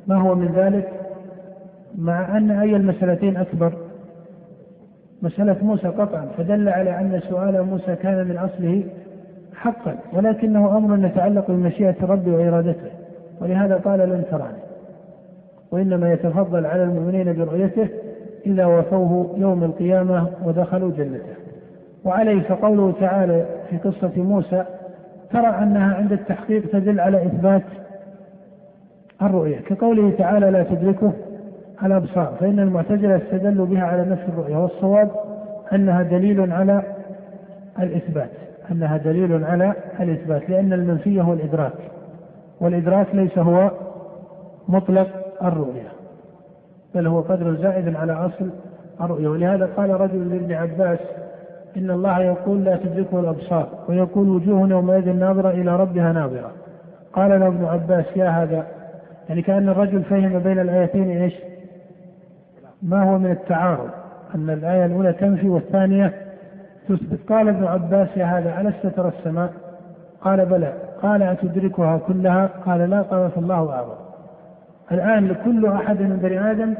ما 0.07 0.15
هو 0.15 0.35
من 0.35 0.51
ذلك؟ 0.55 0.89
مع 1.97 2.37
أن 2.37 2.51
أي 2.51 2.75
المسألتين 2.75 3.37
أكبر. 3.37 3.73
مسألة 5.21 5.57
موسى 5.61 5.87
قطعا 5.87 6.25
فدل 6.37 6.69
على 6.69 6.99
أن 6.99 7.21
سؤال 7.29 7.63
موسى 7.63 7.95
كان 7.95 8.27
من 8.27 8.37
أصله 8.37 8.83
حقا 9.55 9.95
ولكنه 10.13 10.77
أمر 10.77 11.05
يتعلق 11.05 11.51
بمشيئة 11.51 11.95
الرب 12.03 12.27
وإرادته 12.27 12.91
ولهذا 13.41 13.75
قال 13.75 13.99
لن 13.99 14.23
تراني. 14.31 14.61
وإنما 15.71 16.13
يتفضل 16.13 16.65
على 16.65 16.83
المؤمنين 16.83 17.33
برؤيته 17.33 17.87
إلا 18.45 18.65
وفوه 18.65 19.35
يوم 19.37 19.63
القيامة 19.63 20.27
ودخلوا 20.43 20.91
جنته. 20.91 21.35
وعليه 22.05 22.41
فقوله 22.41 22.93
تعالى 22.99 23.45
في 23.69 23.77
قصة 23.77 24.11
موسى 24.21 24.65
ترى 25.31 25.47
أنها 25.47 25.95
عند 25.95 26.11
التحقيق 26.11 26.71
تدل 26.71 26.99
على 26.99 27.25
إثبات 27.25 27.63
الرؤية. 29.21 29.57
كقوله 29.57 30.11
تعالى 30.17 30.51
لا 30.51 30.63
تدركه 30.63 31.13
الأبصار 31.83 32.33
فإن 32.39 32.59
المعتزلة 32.59 33.17
استدلوا 33.17 33.65
بها 33.65 33.83
على 33.83 34.05
نفس 34.05 34.21
الرؤية 34.27 34.57
والصواب 34.57 35.11
أنها 35.73 36.03
دليل 36.03 36.51
على 36.51 36.83
الإثبات 37.79 38.29
أنها 38.71 38.97
دليل 38.97 39.43
على 39.43 39.73
الإثبات 39.99 40.49
لأن 40.49 40.73
المنفي 40.73 41.21
هو 41.21 41.33
الإدراك 41.33 41.73
والإدراك 42.61 43.07
ليس 43.13 43.37
هو 43.37 43.71
مطلق 44.67 45.07
الرؤية 45.43 45.87
بل 46.95 47.07
هو 47.07 47.21
قدر 47.21 47.55
زائد 47.55 47.95
على 47.95 48.13
أصل 48.13 48.49
الرؤية. 49.01 49.27
ولهذا 49.27 49.69
قال 49.77 50.01
رجل 50.01 50.29
لابن 50.29 50.53
عباس 50.53 50.99
إن 51.77 51.91
الله 51.91 52.19
يقول 52.19 52.63
لا 52.63 52.75
تدركه 52.75 53.19
الأبصار 53.19 53.69
ويقول 53.89 54.29
وجوه 54.29 54.69
يومئذ 54.69 55.13
ناظرة 55.13 55.49
إلى 55.49 55.75
ربها 55.75 56.13
ناظرة. 56.13 56.51
قال 57.13 57.39
له 57.39 57.47
ابن 57.47 57.65
عباس 57.65 58.05
يا 58.15 58.29
هذا 58.29 58.65
يعني 59.29 59.41
كأن 59.41 59.69
الرجل 59.69 60.03
فهم 60.03 60.39
بين 60.39 60.59
الآيتين 60.59 61.09
إيش؟ 61.09 61.33
ما 62.81 63.03
هو 63.03 63.17
من 63.17 63.31
التعارض. 63.31 63.89
أن 64.35 64.49
الآية 64.49 64.85
الأولى 64.85 65.13
تنفي 65.13 65.49
والثانية 65.49 66.13
تثبت. 66.89 67.19
قال 67.29 67.47
ابن 67.47 67.63
عباس 67.63 68.07
يا 68.15 68.25
هذا 68.25 68.61
ألست 68.61 68.95
ترى 68.95 69.11
السماء؟ 69.19 69.53
قال 70.21 70.45
بلى. 70.45 70.73
قال 71.01 71.21
أتدركها 71.23 71.97
كلها؟ 71.97 72.49
قال 72.65 72.89
لا 72.89 73.01
قال 73.01 73.31
فالله 73.31 73.71
أعظم 73.71 73.93
الآن 74.91 75.27
لكل 75.27 75.65
أحد 75.65 76.01
من 76.01 76.17
بني 76.17 76.51
آدم 76.51 76.73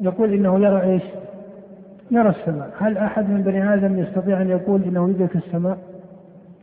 يقول 0.00 0.32
إنه 0.32 0.58
يرى 0.58 0.82
إيش؟ 0.82 1.02
يرى 2.10 2.28
السماء. 2.28 2.70
هل 2.78 2.98
أحد 2.98 3.30
من 3.30 3.42
بني 3.42 3.74
آدم 3.74 3.98
يستطيع 3.98 4.42
أن 4.42 4.50
يقول 4.50 4.82
إنه 4.82 5.10
يدرك 5.10 5.36
السماء 5.36 5.78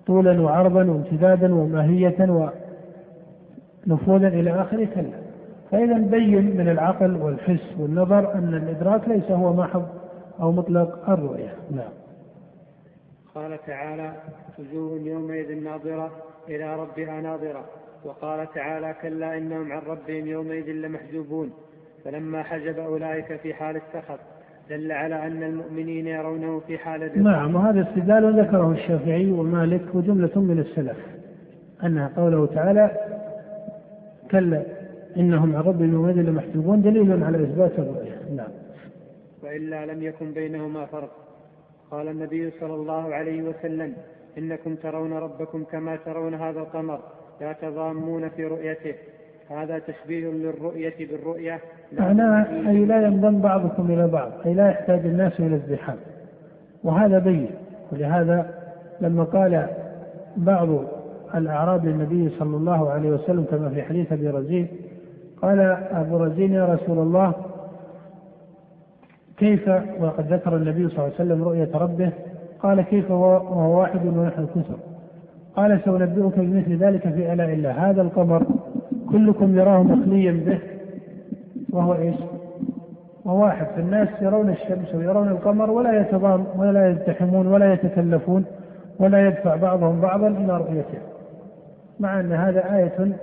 طولا 0.08 0.42
وعرضا 0.42 0.84
وامتدادا 0.84 1.56
وماهية 1.56 2.26
ونفوذا 3.88 4.28
إلى 4.28 4.62
آخره 4.62 4.88
كلا 4.96 5.28
فإذا 5.72 5.98
بين 5.98 6.58
من 6.58 6.70
العقل 6.70 7.16
والحس 7.16 7.78
والنظر 7.80 8.34
أن 8.34 8.54
الإدراك 8.54 9.08
ليس 9.08 9.32
هو 9.32 9.54
محض 9.54 9.86
أو 10.40 10.52
مطلق 10.52 11.10
الرؤية. 11.10 11.54
نعم. 11.72 11.90
قال 13.36 13.58
تعالى 13.68 14.14
وجوه 14.60 15.00
يومئذ 15.00 15.64
ناظرة 15.64 16.12
إلى 16.50 16.76
ربها 16.76 17.22
ناظرة. 17.22 17.66
وقال 18.06 18.54
تعالى 18.54 18.96
كلا 19.02 19.38
إنهم 19.38 19.72
عن 19.72 19.82
ربهم 19.88 20.28
يومئذ 20.28 20.72
لمحجوبون. 20.72 21.52
فلما 22.06 22.44
حجب 22.44 22.80
أولئك 22.80 23.36
في 23.36 23.54
حال 23.54 23.76
السخط 23.76 24.20
دل 24.70 24.92
على 24.92 25.28
أن 25.28 25.44
المؤمنين 25.44 26.08
يرونه 26.08 26.60
في 26.68 26.78
حال 26.78 27.04
الرضا. 27.04 27.22
نعم 27.22 27.56
وهذا 27.56 27.82
استدلال 27.82 28.40
ذكره 28.40 28.72
الشافعي 28.72 29.32
ومالك 29.32 29.96
وجملة 29.96 30.40
من 30.42 30.60
السلف 30.60 30.98
أن 31.84 32.10
قوله 32.16 32.46
تعالى 32.46 32.92
كلا 34.32 34.64
إنهم 35.18 35.56
عن 35.56 35.62
ربهم 35.62 35.94
يومئذ 35.94 36.16
لمحجوبون 36.16 36.82
دليل 36.82 37.24
على 37.24 37.44
إثبات 37.44 37.72
الرؤية. 37.80 38.36
نعم. 38.36 38.48
وإلا 39.44 39.86
لم 39.86 40.04
يكن 40.04 40.32
بينهما 40.32 40.86
فرق. 40.86 41.12
قال 41.92 42.08
النبي 42.08 42.52
صلى 42.60 42.74
الله 42.74 43.16
عليه 43.16 43.42
وسلم 43.42 43.94
إنكم 44.38 44.76
ترون 44.76 45.14
ربكم 45.14 45.64
كما 45.64 45.96
ترون 45.96 46.34
هذا 46.34 46.60
القمر 46.60 47.00
لا 47.42 47.54
تضامون 47.54 48.30
في 48.30 48.46
رؤيته. 48.46 48.96
هذا 49.50 49.80
تشبيه 49.80 50.28
للرؤية 50.28 50.94
بالرؤية. 51.00 51.60
معناه 52.00 52.70
أي 52.70 52.86
لا 52.86 53.02
ينضم 53.08 53.42
بعضكم 53.42 53.92
إلى 53.92 54.08
بعض 54.08 54.32
أي 54.46 54.54
لا 54.54 54.70
يحتاج 54.70 55.00
الناس 55.00 55.40
إلى 55.40 55.56
ازدحام. 55.56 55.98
وهذا 56.84 57.20
بين. 57.20 57.50
ولهذا 57.92 58.54
لما 59.02 59.24
قال 59.24 59.68
بعض 60.38 60.70
الأعراب 61.36 61.86
للنبي 61.86 62.30
صلى 62.40 62.58
الله 62.58 62.90
عليه 62.90 63.10
وسلم 63.10 63.46
كما 63.52 63.70
في 63.70 63.82
حديث 63.82 64.12
أبي 64.12 64.30
رزين 64.30 64.68
قال 65.42 65.60
أبو 65.92 66.18
رزين 66.18 66.54
يا 66.54 66.66
رسول 66.66 67.00
الله 67.00 67.34
كيف 69.38 69.70
وقد 70.00 70.34
ذكر 70.34 70.56
النبي 70.56 70.90
صلى 70.90 70.94
الله 70.94 71.04
عليه 71.04 71.14
وسلم 71.14 71.44
رؤية 71.44 71.70
ربه؟ 71.74 72.12
قال 72.60 72.82
كيف 72.82 73.12
وهو 73.12 73.80
واحد 73.80 74.06
ونحن 74.06 74.46
كثر 74.46 74.78
قال 75.56 75.82
سأنبئك 75.86 76.40
بمثل 76.40 76.78
ذلك 76.78 77.02
في 77.02 77.34
آلاء 77.34 77.54
الله. 77.54 77.72
هذا 77.72 78.02
القمر 78.02 78.44
كلكم 79.12 79.58
يراه 79.58 79.84
مخليا 79.84 80.32
به 80.32 80.60
وهو 81.70 81.94
إيش؟ 81.94 82.16
وواحد 83.26 83.66
فالناس 83.66 84.08
يرون 84.22 84.50
الشمس 84.50 84.96
ويرون 84.96 85.28
القمر 85.28 85.70
ولا 85.70 86.02
يتضام 86.02 86.46
ولا 86.58 86.90
يزدحمون 86.90 87.48
ولا 87.48 87.74
يتكلفون 87.74 88.46
ولا 89.00 89.28
يدفع 89.28 89.56
بعضهم 89.56 90.02
بعضا 90.02 90.28
إلى 90.28 90.58
رؤيته. 90.58 91.17
مع 92.00 92.20
أن 92.20 92.32
هذا 92.32 92.76
آية 92.76 93.18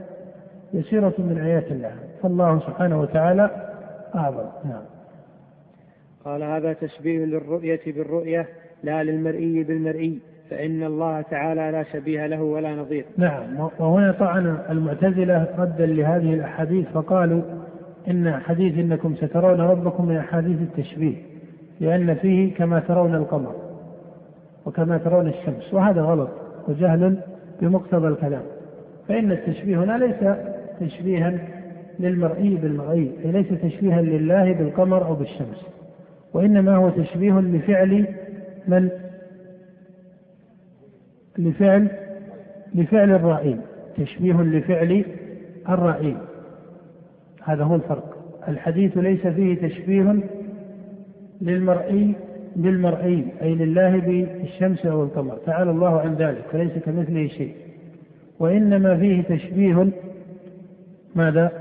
يسيرة 0.74 1.14
من 1.18 1.38
آيات 1.44 1.72
الله. 1.72 1.92
فالله 2.22 2.58
سبحانه 2.58 3.00
وتعالى 3.00 3.50
أعظم. 4.14 4.46
نعم. 4.64 4.82
قال 6.24 6.42
هذا 6.42 6.72
تشبيه 6.72 7.24
للرؤية 7.24 7.80
بالرؤية 7.86 8.46
لا 8.82 9.02
للمرئي 9.02 9.62
بالمرئي 9.62 10.18
فإن 10.50 10.82
الله 10.82 11.20
تعالى 11.20 11.70
لا 11.70 11.82
شبيه 11.82 12.26
له 12.26 12.42
ولا 12.42 12.74
نظير. 12.74 13.04
نعم. 13.16 13.60
وهنا 13.78 14.12
طعن 14.12 14.58
المعتزلة 14.70 15.46
ردا 15.58 15.86
لهذه 15.86 16.34
الأحاديث 16.34 16.88
فقالوا 16.88 17.42
إن 18.08 18.40
حديث 18.40 18.78
إنكم 18.78 19.14
سترون 19.16 19.60
ربكم 19.60 20.06
من 20.06 20.16
أحاديث 20.16 20.60
التشبيه 20.60 21.16
لأن 21.80 22.14
فيه 22.14 22.54
كما 22.54 22.80
ترون 22.80 23.14
القمر 23.14 23.54
وكما 24.66 24.98
ترون 24.98 25.28
الشمس 25.28 25.74
وهذا 25.74 26.02
غلط 26.02 26.30
وجهل 26.68 27.16
بمقتضى 27.60 28.08
الكلام. 28.08 28.42
فإن 29.08 29.32
التشبيه 29.32 29.84
هنا 29.84 29.98
ليس 29.98 30.36
تشبيها 30.80 31.38
للمرئي 32.00 32.54
بالمرئي 32.54 33.12
أي 33.24 33.32
ليس 33.32 33.46
تشبيها 33.62 34.02
لله 34.02 34.52
بالقمر 34.52 35.06
أو 35.06 35.14
بالشمس 35.14 35.66
وإنما 36.34 36.76
هو 36.76 36.90
تشبيه 36.90 37.40
لفعل 37.40 38.06
من؟ 38.68 38.90
لفعل 41.38 41.88
لفعل 42.74 43.10
الرائين 43.10 43.60
تشبيه 43.96 44.42
لفعل 44.42 45.04
الرائين 45.68 46.18
هذا 47.44 47.64
هو 47.64 47.74
الفرق. 47.74 48.16
الحديث 48.48 48.98
ليس 48.98 49.26
فيه 49.26 49.68
تشبيه 49.68 50.16
للمرئي 51.40 52.14
بالمرئي 52.56 53.24
أي 53.42 53.54
لله 53.54 53.98
بالشمس 53.98 54.86
أو 54.86 55.02
القمر 55.02 55.36
تعالى 55.46 55.70
الله 55.70 56.00
عن 56.00 56.14
ذلك 56.14 56.44
فليس 56.52 56.72
كمثله 56.84 57.26
شيء. 57.26 57.54
وإنما 58.38 58.96
فيه 58.96 59.22
تشبيه 59.22 59.86
ماذا؟ 61.14 61.52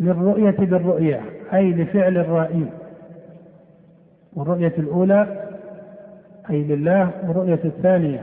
للرؤية 0.00 0.56
بالرؤية 0.58 1.20
أي 1.54 1.72
لفعل 1.72 2.18
الرائي 2.18 2.66
والرؤية 4.32 4.72
الأولى 4.78 5.48
أي 6.50 6.64
لله 6.64 7.10
والرؤية 7.28 7.60
الثانية 7.64 8.22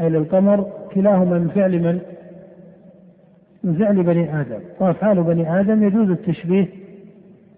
أي 0.00 0.08
للقمر 0.08 0.72
كلاهما 0.94 1.38
من 1.38 1.48
فعل 1.48 1.82
من؟ 1.82 2.00
من 3.64 3.74
فعل 3.74 4.02
بني 4.02 4.40
آدم. 4.40 4.60
وأفعال 4.80 5.22
بني 5.22 5.60
آدم 5.60 5.84
يجوز 5.84 6.10
التشبيه 6.10 6.68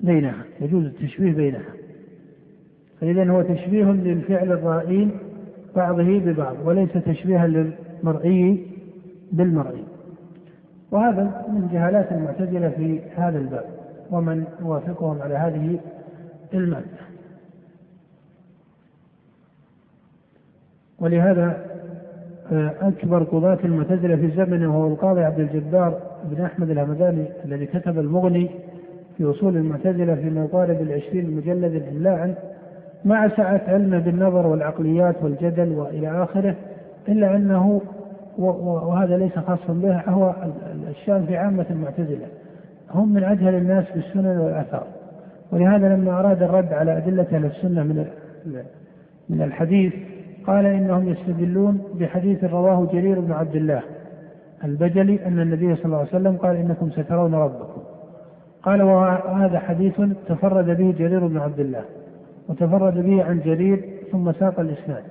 بينها 0.01 0.45
يجوز 0.61 0.85
التشبيه 0.85 1.33
بينها. 1.33 1.73
فإذا 3.01 3.31
هو 3.31 3.43
تشبيه 3.43 3.85
للفعل 3.85 4.53
الرائين 4.53 5.11
بعضه 5.77 6.19
ببعض 6.19 6.57
وليس 6.65 6.93
تشبيها 6.93 7.47
للمرئي. 7.47 8.76
بالمرئي 9.33 9.85
وهذا 10.91 11.47
من 11.49 11.69
جهالات 11.73 12.13
المعتزلة 12.13 12.69
في 12.69 13.01
هذا 13.17 13.39
الباب 13.39 13.65
ومن 14.11 14.45
يوافقهم 14.61 15.23
على 15.23 15.35
هذه 15.35 15.79
المادة. 16.55 17.07
ولهذا 20.99 21.67
آه، 22.53 22.75
أكبر 22.81 23.23
قضاة 23.23 23.59
المعتزلة 23.65 24.17
في 24.17 24.31
زمنه 24.37 24.75
هو 24.77 24.87
القاضي 24.87 25.21
عبد 25.21 25.41
الجبار 25.41 26.01
بن 26.25 26.45
أحمد 26.45 26.71
الهمداني 26.71 27.25
الذي 27.45 27.67
كتب 27.67 27.99
المغني 27.99 28.51
في 29.17 29.25
أصول 29.25 29.57
المعتزلة 29.57 30.15
في 30.15 30.31
ما 30.31 30.45
يقارب 30.45 30.81
العشرين 30.81 31.37
مجلد 31.37 31.83
إملاء 31.93 32.35
مع 33.05 33.29
سعة 33.29 33.61
علمه 33.69 33.99
بالنظر 33.99 34.47
والعقليات 34.47 35.23
والجدل 35.23 35.73
وإلى 35.73 36.23
آخره 36.23 36.55
إلا 37.09 37.37
أنه 37.37 37.81
وهذا 38.39 39.17
ليس 39.17 39.39
خاصا 39.39 39.73
به 39.73 40.01
هو 40.01 40.35
الشان 40.89 41.27
في 41.27 41.37
عامة 41.37 41.67
المعتزلة. 41.71 42.27
هم 42.91 43.15
من 43.15 43.25
أجهل 43.25 43.55
الناس 43.55 43.85
بالسنن 43.95 44.39
والآثار. 44.39 44.87
ولهذا 45.53 45.97
لما 45.97 46.21
أراد 46.21 46.43
الرد 46.43 46.73
على 46.73 46.97
أدلة 46.97 47.27
أهل 47.33 47.45
السنة 47.45 47.83
من 47.83 48.07
من 49.29 49.43
الحديث 49.43 49.93
قال 50.47 50.67
إنهم 50.67 51.09
يستدلون 51.09 51.83
بحديث 51.95 52.45
رواه 52.45 52.89
جرير 52.93 53.21
بن 53.21 53.33
عبد 53.33 53.57
الله 53.57 53.83
البجلي 54.65 55.27
أن 55.27 55.41
النبي 55.41 55.77
صلى 55.77 55.85
الله 55.85 55.99
عليه 55.99 56.09
وسلم 56.09 56.37
قال 56.37 56.57
إنكم 56.57 56.91
سترون 56.91 57.35
ربكم. 57.35 57.81
قال 58.63 58.83
وهذا 58.83 59.59
حديث 59.59 60.01
تفرد 60.29 60.67
به 60.67 60.95
جرير 60.99 61.27
بن 61.27 61.39
عبد 61.39 61.61
الله 61.61 61.83
وتفرد 62.49 62.99
به 62.99 63.25
عن 63.25 63.41
جرير 63.41 63.85
ثم 64.13 64.33
ساق 64.33 64.61
الإسناد. 64.61 65.03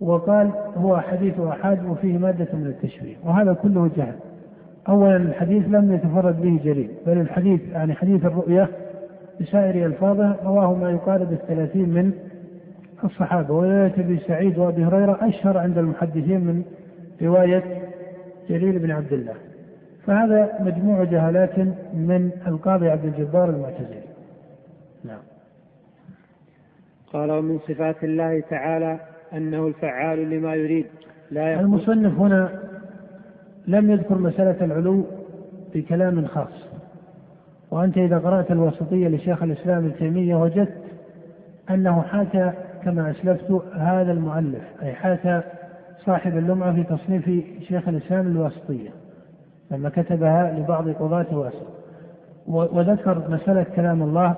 وقال 0.00 0.50
هو 0.76 1.00
حديث 1.00 1.40
أحاد 1.40 1.84
وفيه 1.84 2.18
مادة 2.18 2.48
من 2.52 2.66
التشبيه 2.66 3.16
وهذا 3.24 3.52
كله 3.52 3.90
جهل. 3.96 4.14
أولا 4.88 5.16
الحديث 5.16 5.64
لم 5.68 5.92
يتفرد 5.92 6.42
به 6.42 6.60
جرير 6.64 6.90
بل 7.06 7.18
الحديث 7.18 7.60
يعني 7.72 7.94
حديث 7.94 8.24
الرؤية 8.24 8.68
بسائر 9.40 9.86
ألفاظه 9.86 10.36
رواه 10.44 10.74
ما 10.74 10.90
يقارب 10.90 11.32
الثلاثين 11.32 11.88
من 11.88 12.12
الصحابة. 13.04 13.54
ورواية 13.54 13.94
أبي 13.98 14.18
سعيد 14.18 14.58
وأبي 14.58 14.84
هريرة 14.84 15.18
أشهر 15.28 15.58
عند 15.58 15.78
المحدثين 15.78 16.40
من 16.40 16.62
رواية 17.22 17.64
جرير 18.48 18.78
بن 18.78 18.90
عبد 18.90 19.12
الله. 19.12 19.34
فهذا 20.06 20.58
مجموع 20.60 21.04
جهالات 21.04 21.58
من 21.94 22.30
القاضي 22.46 22.90
عبد 22.90 23.04
الجبار 23.04 23.50
المعتزلي. 23.50 24.02
نعم. 25.04 25.22
قال 27.12 27.30
ومن 27.30 27.58
صفات 27.58 28.04
الله 28.04 28.40
تعالى 28.40 28.98
أنه 29.32 29.66
الفعال 29.66 30.30
لما 30.30 30.54
يريد 30.54 30.86
لا 31.30 31.52
يقول. 31.52 31.64
المصنف 31.64 32.18
هنا 32.18 32.58
لم 33.66 33.90
يذكر 33.90 34.18
مسألة 34.18 34.64
العلو 34.64 35.04
بكلام 35.74 36.26
خاص. 36.26 36.68
وأنت 37.70 37.98
إذا 37.98 38.18
قرأت 38.18 38.50
الوسطية 38.50 39.08
لشيخ 39.08 39.42
الإسلام 39.42 39.78
ابن 39.78 39.96
تيمية 39.98 40.36
وجدت 40.36 40.74
أنه 41.70 42.02
حاكى 42.02 42.52
كما 42.84 43.10
أسلفت 43.10 43.62
هذا 43.74 44.12
المؤلف 44.12 44.62
أي 44.82 44.92
حاكى 44.92 45.42
صاحب 46.06 46.38
اللمعة 46.38 46.74
في 46.74 46.82
تصنيف 46.82 47.30
شيخ 47.68 47.88
الإسلام 47.88 48.26
الواسطية 48.26 48.90
لما 49.70 49.88
كتبها 49.88 50.52
لبعض 50.58 50.88
قضاة 50.88 51.26
واسط 51.38 51.66
وذكر 52.46 53.30
مسألة 53.30 53.66
كلام 53.76 54.02
الله 54.02 54.34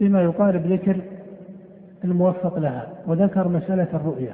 بما 0.00 0.22
يقارب 0.22 0.66
ذكر 0.66 0.96
الموفق 2.04 2.58
لها 2.58 2.88
وذكر 3.06 3.48
مسألة 3.48 3.88
الرؤية 3.94 4.32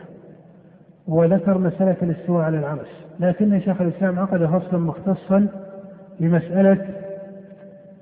وذكر 1.08 1.58
مسألة 1.58 1.96
الاستواء 2.02 2.44
على 2.44 2.58
العرش. 2.58 2.88
لكن 3.20 3.60
شيخ 3.60 3.80
الإسلام 3.80 4.18
عقد 4.18 4.44
فصلا 4.44 4.80
مختصا 4.80 5.46
لمسألة 6.20 6.86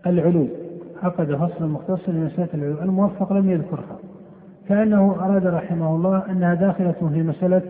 العلو. 0.06 0.46
عقد 1.02 1.34
فصلا 1.34 1.66
مختصا 1.66 2.12
لمسألة 2.12 2.48
العلو. 2.54 2.82
الموفق 2.82 3.32
لم 3.32 3.50
يذكرها. 3.50 3.96
كأنه 4.68 5.16
أراد 5.20 5.46
رحمه 5.46 5.96
الله 5.96 6.30
أنها 6.30 6.54
داخلة 6.54 7.10
في 7.12 7.22
مسألة 7.22 7.62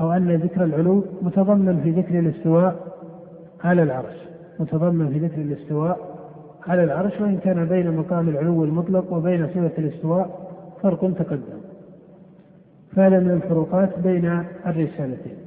أو 0.00 0.12
أن 0.12 0.36
ذكر 0.36 0.64
العلو 0.64 1.04
متضمن 1.22 1.80
في 1.82 1.90
ذكر 1.90 2.18
الاستواء 2.18 2.76
على 3.64 3.82
العرش. 3.82 4.16
متضمن 4.60 5.08
في 5.08 5.18
ذكر 5.18 5.40
الاستواء 5.40 5.98
على 6.66 6.84
العرش 6.84 7.20
وإن 7.20 7.38
كان 7.38 7.64
بين 7.64 7.96
مقام 7.96 8.28
العلو 8.28 8.64
المطلق 8.64 9.12
وبين 9.12 9.46
صفة 9.46 9.72
الاستواء 9.78 10.41
فرق 10.82 11.14
تقدم. 11.18 11.60
فهذا 12.96 13.20
من 13.20 13.30
الفروقات 13.30 13.98
بين 13.98 14.44
الرسالتين. 14.66 15.41